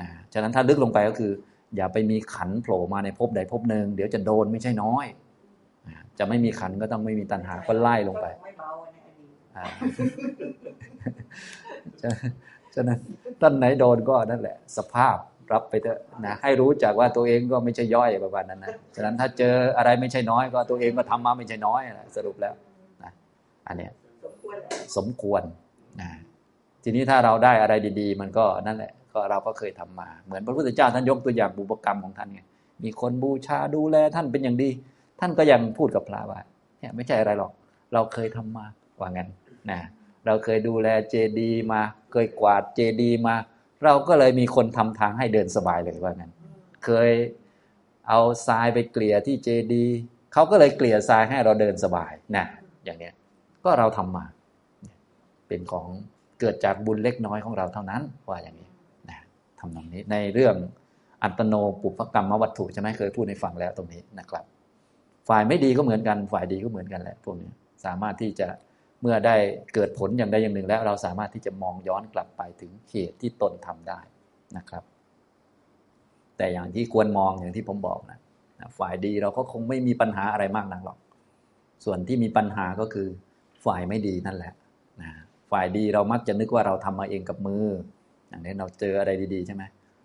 [0.00, 1.32] นะฉะนั้นถ้าลึกลงไปก็คือ
[1.76, 5.06] อย่าไปมีขันธ์โผล่มาในภพใดภพหนึ่งเดี๋ยวจะโดนไม่ใช่น้อย
[5.88, 9.64] นะจะไม่มีขันธ์ก็ต้องไม่มีตัณหาก็ไล่ลงไปไม่เบาในอดีตอ่า
[12.02, 12.10] ฉะ
[12.74, 12.98] ฉะนั้น
[13.40, 15.16] ท่านไหนโดนก็นั่นแหละ สภาพ
[15.52, 22.54] รับไปเถอะนะให้รู้จักว่าตัวเองก็ไม่ใช่ย่อยประมาณนั้นนะฉะนั้นถ้าเจออะไรไม่ใช่น้อย ก็ตัวเองก็ทำมาไม่ใช่น้อยนะสรุปแล้ว
[23.02, 23.12] นะ
[23.66, 23.92] อันเนี้ย
[24.24, 25.42] สมควรแล้วสมควร
[26.00, 26.10] นะ
[26.84, 32.40] ทีนี้ถ้าเราได้อะไรดี ๆ มันก็นั่นแหละ ก็เราก็เคยทำมา เหมือนพระพุทธเจ้าท่านยกตัวอย่างบุพกรรมของท่านไง
[32.84, 34.68] มีคนบูชาดูแลท่านเป็นอย่างดี
[35.20, 36.40] ท่านก็ยังพูดกับพระว่า
[36.78, 37.52] เนี่ยไม่ใช่อะไรหรอก
[37.92, 38.66] เราเคยทำมา
[38.98, 39.28] ว่างั้น
[39.70, 39.80] นะ
[40.26, 41.80] เราเคยดูแลเจดีมา
[42.12, 43.34] เคยกวาดเจดีมา
[43.84, 46.32] เราก็เลยมีคนทำทางให้เดินสบายเลยว่างั้น
[46.84, 47.10] เคย
[48.08, 49.84] เอาทรายไปเกลี่ยที่เจดี
[50.32, 52.46] เขาก็เลยเกลี่ยทรายให้เราเดินสบายนะ
[52.84, 53.14] อย่างเนี้ย
[53.64, 54.24] ก็เราทำมา
[55.48, 55.86] เป็นของ
[56.40, 58.65] เกิดจากบุญเล็กน้อยของเราเท่านั้นว่าอย่างนี้
[59.66, 60.56] ทำตรงนี้ ในเรื่อง
[61.22, 64.44] อัตโนปุพกรรมวัตถุใช่ไหมเคยพูดในฟังแล้วตรงนี้นะครับ
[65.28, 67.50] ฝ่ายไม่ดีก็เหมือนกัน ฝ่ายดีก็เหมือนกันแหละพวกนี้
[67.84, 68.46] สามารถที่จะ
[69.00, 69.36] เมื่อได้
[69.74, 74.00] เกิดผลอย่างใดอย่างหนึ่ง แล้วเราสามารถที่จะมองย้อนกลับไปถึงเหตุที่ตนทำได้
[74.56, 74.84] นะครับ
[76.36, 78.18] แต่อย่างที่ควรมองอย่างที่ผมบอกนะ
[78.78, 80.98] ฝ่ายดีเราก็คงไม่มีปัญหาอะไรมากนักหรอก
[81.84, 83.08] ส่วนที่มีปัญหาก็คือ
[83.64, 84.52] ฝ่ายไม่ดีนั่นแหละ
[85.00, 85.10] นะ
[85.50, 87.66] ฝ่ายดีเรามักจะนึกว่าเราทำมาเองกับมือ
[88.28, 89.62] อย่างนี้เราเจออะไรดีๆใช่ไหม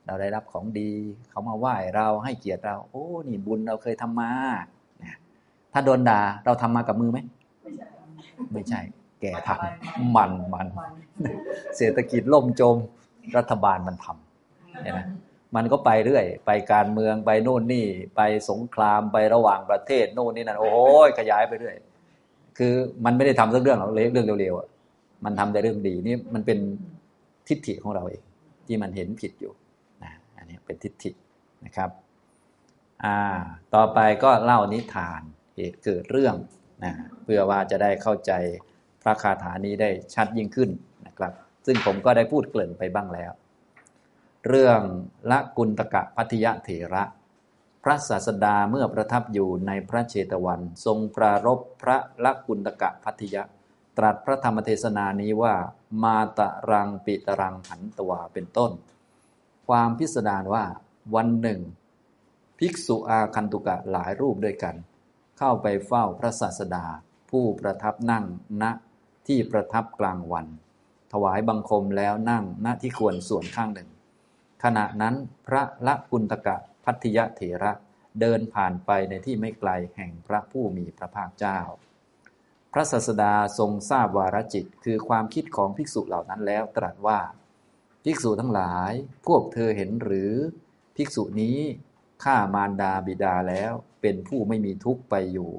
[0.08, 0.90] เราได้รับของดี
[1.30, 4.32] เขามาไหว้เราให้เกียรติเรา โอ้นี่บุญเราเคยทำมา
[5.04, 5.18] นะ
[5.74, 7.20] ถ้าโดนด่าเราทำมากับมือไหม
[7.62, 7.88] ไม่ใช่
[8.52, 8.80] ไม่ใช่
[9.22, 10.68] แก่ทำมันมัน
[11.78, 12.76] เศรษฐกิจล่มจม
[13.38, 15.00] รัฐบาลมันทำเห็นไหม
[15.56, 20.78] มันก็ไปเรื่อย ไปการเมืองไปโน่นนี่ ไปสงครามไประหว่างประเทศโน่นนี่นั่นโอ้โห
[21.20, 21.76] ขยายไปเรื่อย
[22.58, 22.74] คือ
[23.06, 26.60] มันไม่ได้ทำสักเรื่องหรอกเรื่องเร็วๆมันทำแต่เรื่องดีนี่มันเป็น
[27.52, 28.24] ทิฏฐิของเราเอง
[28.68, 29.54] ที่มันเห็นผิดอยู่
[30.04, 31.12] นะอันนี้เป็นทิฏฐิ
[31.66, 31.90] นะครับ
[33.04, 33.18] อ่า
[33.76, 35.22] ต่อไปก็เล่านิทาน
[35.56, 36.36] เหตุเกิดเรื่อง
[36.84, 36.94] นะ
[37.24, 38.32] เพื่อว่าจะได้เข้าใจ
[39.02, 40.70] พระคาถานี้ได้ชัดยิ่งขึ้น
[41.08, 41.32] นะครับ
[41.66, 43.32] ซึ่งผมก็ได้พูดเกริ่นไปบ้างแล้ว
[44.48, 44.80] เรื่อง
[45.32, 47.04] ละกุณตกะพัทยเถระ
[47.84, 53.44] พระศาสดาเมื่อประทับอยู่ในพระเชตวัน ทรงปรารบพระละกุณตกะพัทยะ
[54.02, 55.56] ตรัสพระธรรมเทศนานี้ว่า
[56.04, 58.72] มาตะรังปิตรังหันตวาเป็นต้น
[59.68, 60.66] ความพิสดารว่า
[61.16, 61.62] วันหนึ่ง
[62.60, 64.76] ภิกษุอาคันตุกะหลายรูปด้วยกัน
[65.38, 66.86] เข้าไปเฝ้าพระศาสดา
[67.32, 68.26] ผู้ประทับนั่ง
[68.62, 68.64] ณ
[69.28, 70.48] ที่ประทับกลางวัน
[71.14, 73.90] ถวายบังคมแล้วนั่งณที่ควรส่วนข้างหนึ่ง
[74.64, 75.16] ขณะนั้น
[75.48, 77.72] พระละกุณตกะพัทยเถระ
[78.20, 81.60] เดินผ่านไปในที่ไม่ไกลแห่งพระผู้มีพระภาคเจ้า
[82.74, 87.20] พระศาสดาทรงทราบวาระจิต คือความคิดของภิกษุเหล่านั้นแล้วตรัสว่า
[88.04, 88.92] ภิกษุทั้งหลาย
[89.28, 90.34] พวกเธอเห็นหรือ
[90.96, 91.58] ภิกษุนี้
[92.24, 95.52] ฆ่ามารดาบิดาแล้วเป็นผู้ไม่มีทุกข์ไปอยู่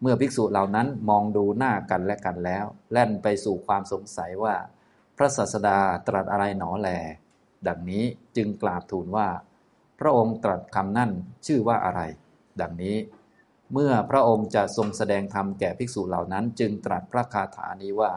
[0.00, 4.54] เมื่อภิกษุเหล่านั้นมองดูหน้ากันและกันแล้ว แล่นไปสู่ความสงสัยว่า
[5.16, 5.78] พระศาสดา
[6.08, 6.88] ตรัสอะไรหนอแล
[7.66, 8.04] ดังนี้
[8.36, 9.28] จึงกราบทูลว่า
[10.00, 11.10] พระองค์ตรัสคำนั่น
[11.46, 12.00] ชื่อว่าอะไร
[12.60, 12.96] ดังนี้
[13.72, 18.12] เมื่อพระองค์จะทรงแสดงธรรมแก่ภิกษุเหล่านั้น จึงตรัสพระคาถานี้ว่า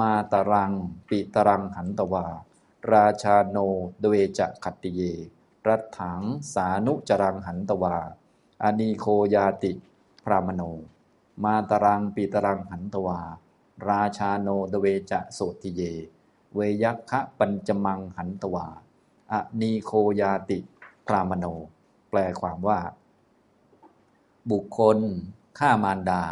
[0.00, 0.72] มาตรัง
[1.08, 2.26] ปิตรังหันตวา
[2.92, 3.58] ราชาโน
[4.00, 5.00] เดเวจะขัตติเย
[5.68, 6.22] รัตถัง
[6.54, 7.96] สานุจรังหันตวา
[8.62, 9.72] อานีโคยาติ
[10.24, 10.62] พรามโน
[11.44, 13.20] มาตรังปีตรังหันตวา
[13.88, 15.82] ราชาโนเดเวจะโสติเย
[16.54, 18.66] เวยัคคะปัญจมังหันตวา
[19.32, 20.58] อะนีโคยาติ
[21.06, 21.44] พรามโน
[22.10, 22.78] แปลความว่า
[24.52, 24.98] บุคคล
[25.58, 26.24] ฆ่ามารดา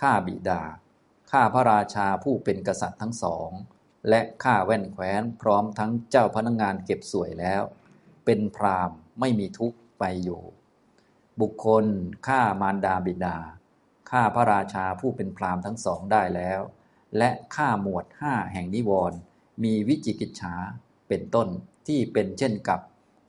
[0.00, 0.62] ฆ่าบิดา
[1.30, 3.50] ฆ่าพระราชาผู้เป็นกษัตริย์ทั้งสอง
[4.08, 7.62] และฆ่าแว่นแคว้นพร้อมทั้งเจ้าพนักงงานเก็บสวยแล้ว
[8.24, 8.90] เป็นพราม
[9.20, 10.42] ไม่มีทุกข์ไปอยู่
[11.40, 11.84] บุคคล
[12.26, 13.38] ฆ่ามารดาบิดา
[14.10, 16.60] ฆ่าพระราชาผู้เป็นพรามทั้งสองได้แล้ว
[17.18, 19.18] และฆ่าหมวดห้าแห่งนิวรณ์
[19.64, 20.54] มีวิจิกิจฉา
[21.08, 21.48] เป็นต้น
[21.86, 22.80] ที่เป็นเช่นกับ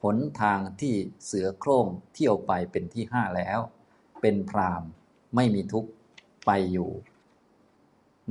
[0.03, 0.93] หนทางที่
[1.25, 3.59] เสือโคร่งเที่ยวไปเป็นที่ห้าแล้ว
[4.21, 4.83] เป็นพราม
[5.35, 5.89] ไม่มีทุกข์
[6.45, 6.89] ไปอยู่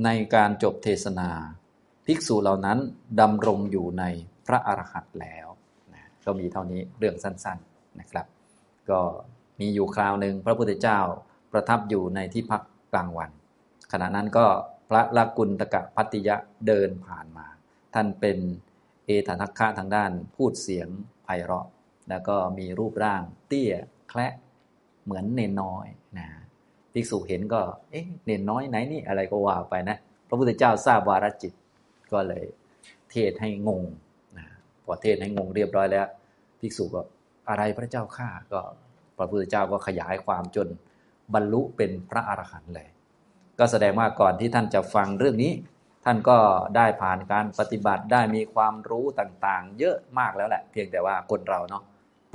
[0.03, 1.29] ในการจบเทศนา
[2.05, 2.77] ภิกษุเหล่านั้น
[3.19, 4.03] ดำรงอยู่ใน
[4.47, 5.47] พระอรหันต์แล้ว
[5.93, 8.25] นะก็มีเท่านี้เรื่องสั้นๆนะครับ
[8.89, 9.01] ก็
[9.59, 10.99] มีอยู่คราวหนึ่งพระพุทธเจ้า
[11.51, 12.61] ประทับอยู่ในที่พัก
[12.91, 13.31] กลางวัน
[13.91, 14.45] ขณะนั้นก็
[14.89, 16.35] พระลากุลตกะพัติยะ
[16.67, 17.47] เดินผ่านมา
[17.93, 18.37] ท่านเป็น
[19.05, 20.87] เอธนักคะทางด้านพูดเสียง
[21.23, 21.67] ไพเราะ
[22.09, 23.73] แล้วก็มีรูปร่างเตี้ย
[24.09, 24.33] แคละ
[25.07, 25.87] เหมือนเนนน้อย
[26.17, 26.27] นะ
[26.93, 29.97] ภิกษุเห็นก็ เอ๊ะเนนน้อยไหนนี่อะไรก็ว่าไปนะ
[30.27, 31.53] พระพุทธเจ้าทราบวาระจิต
[32.11, 32.45] ก็เลย
[33.11, 33.83] เทศให้งง
[34.37, 34.45] นะ
[34.85, 36.07] พอเทศให้งงเรียบร้อยแล้ว
[36.59, 37.01] ภิกษุก็
[37.49, 38.61] อะไรพระเจ้าข้าก็
[39.17, 40.67] พระพุทธเจ้าก็ขยายความจน
[41.33, 42.87] บรรลุเป็นพระอรหันต์เลย
[43.59, 45.53] ก็แสดงว่าก่อนที่ท่านจะฟังเรื่องนี้
[46.05, 46.37] ท่านก็
[46.75, 51.83] ได้ผ่านการปฏิบัติได้มีความรู้ต่างๆ เยอะมากแล้วแหละ เพียงแต่ว่าคนเราเนาะ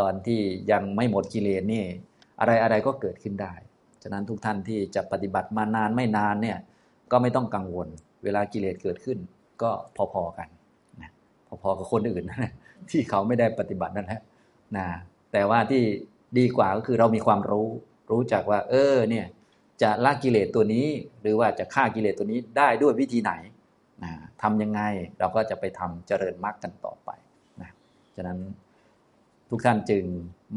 [0.01, 0.41] ตอนที่
[0.73, 1.85] ยังไม่หมดกิเลสนี่
[2.41, 3.55] อะไรอะไรก็เกิดขึ้นได้
[4.03, 6.59] ฉะนั้นทุกท่านที่จะปฏิบัติมานานไม่นานเนี่ย
[7.11, 7.89] ก็ไม่ต้องกังวล
[8.25, 9.19] เวลากิเลสเกิดขึ้น
[9.63, 10.49] ก็พอๆกัน
[11.01, 11.11] นะ
[11.63, 12.25] พอๆกับคนอื่น
[12.91, 14.21] ที่เขาไม่ได้ปฏิบัตินั่นแหละ
[14.77, 14.87] นะ
[15.33, 15.83] แต่ว่าที่
[16.39, 17.69] ดีกว่าก็คือเรามีความรู้
[18.11, 19.27] รู้จักว่า เออเนี่ย
[19.83, 20.87] จะละกิเลสตัวนี้
[21.23, 23.33] หรือว่าจะฆ่ากิเลสตัวนี้ได้ด้วยวิธีไหน
[24.03, 24.13] นะ
[24.43, 24.81] ทำยังไง
[25.19, 27.11] เราก็จะไปทำเจริญมรรคกันต่อไป
[27.61, 27.71] นะ
[28.17, 28.39] ฉะนั้น
[29.55, 30.05] ทุกท่านจึง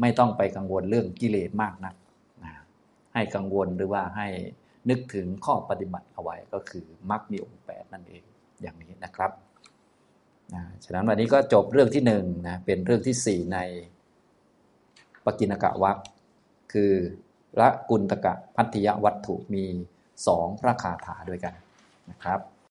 [0.00, 1.94] ไม่ต้องไปกังวลเรื่องกิเลสมากนัก
[3.14, 4.28] ให้กังวลหรือว่าให้
[4.90, 8.22] นึกถึงข้อปฏิบัติเอาไว้ก็คือมรรคมีองค์แปดนั่นเอง
[8.62, 9.30] อย่างนี้นะครับ
[10.54, 13.58] นะฉะนั้นวันนี้ก็จบเรื่องที่หนึ่งนะเป็นเรื่องที่สี่ใน
[15.24, 15.98] ปกิณกะวัค
[16.72, 16.92] คือ
[17.60, 19.64] ละกุณตกะพัทยวัตถุมี
[20.26, 21.54] สองพระคาถาด้วยกัน
[22.10, 22.40] นะครับ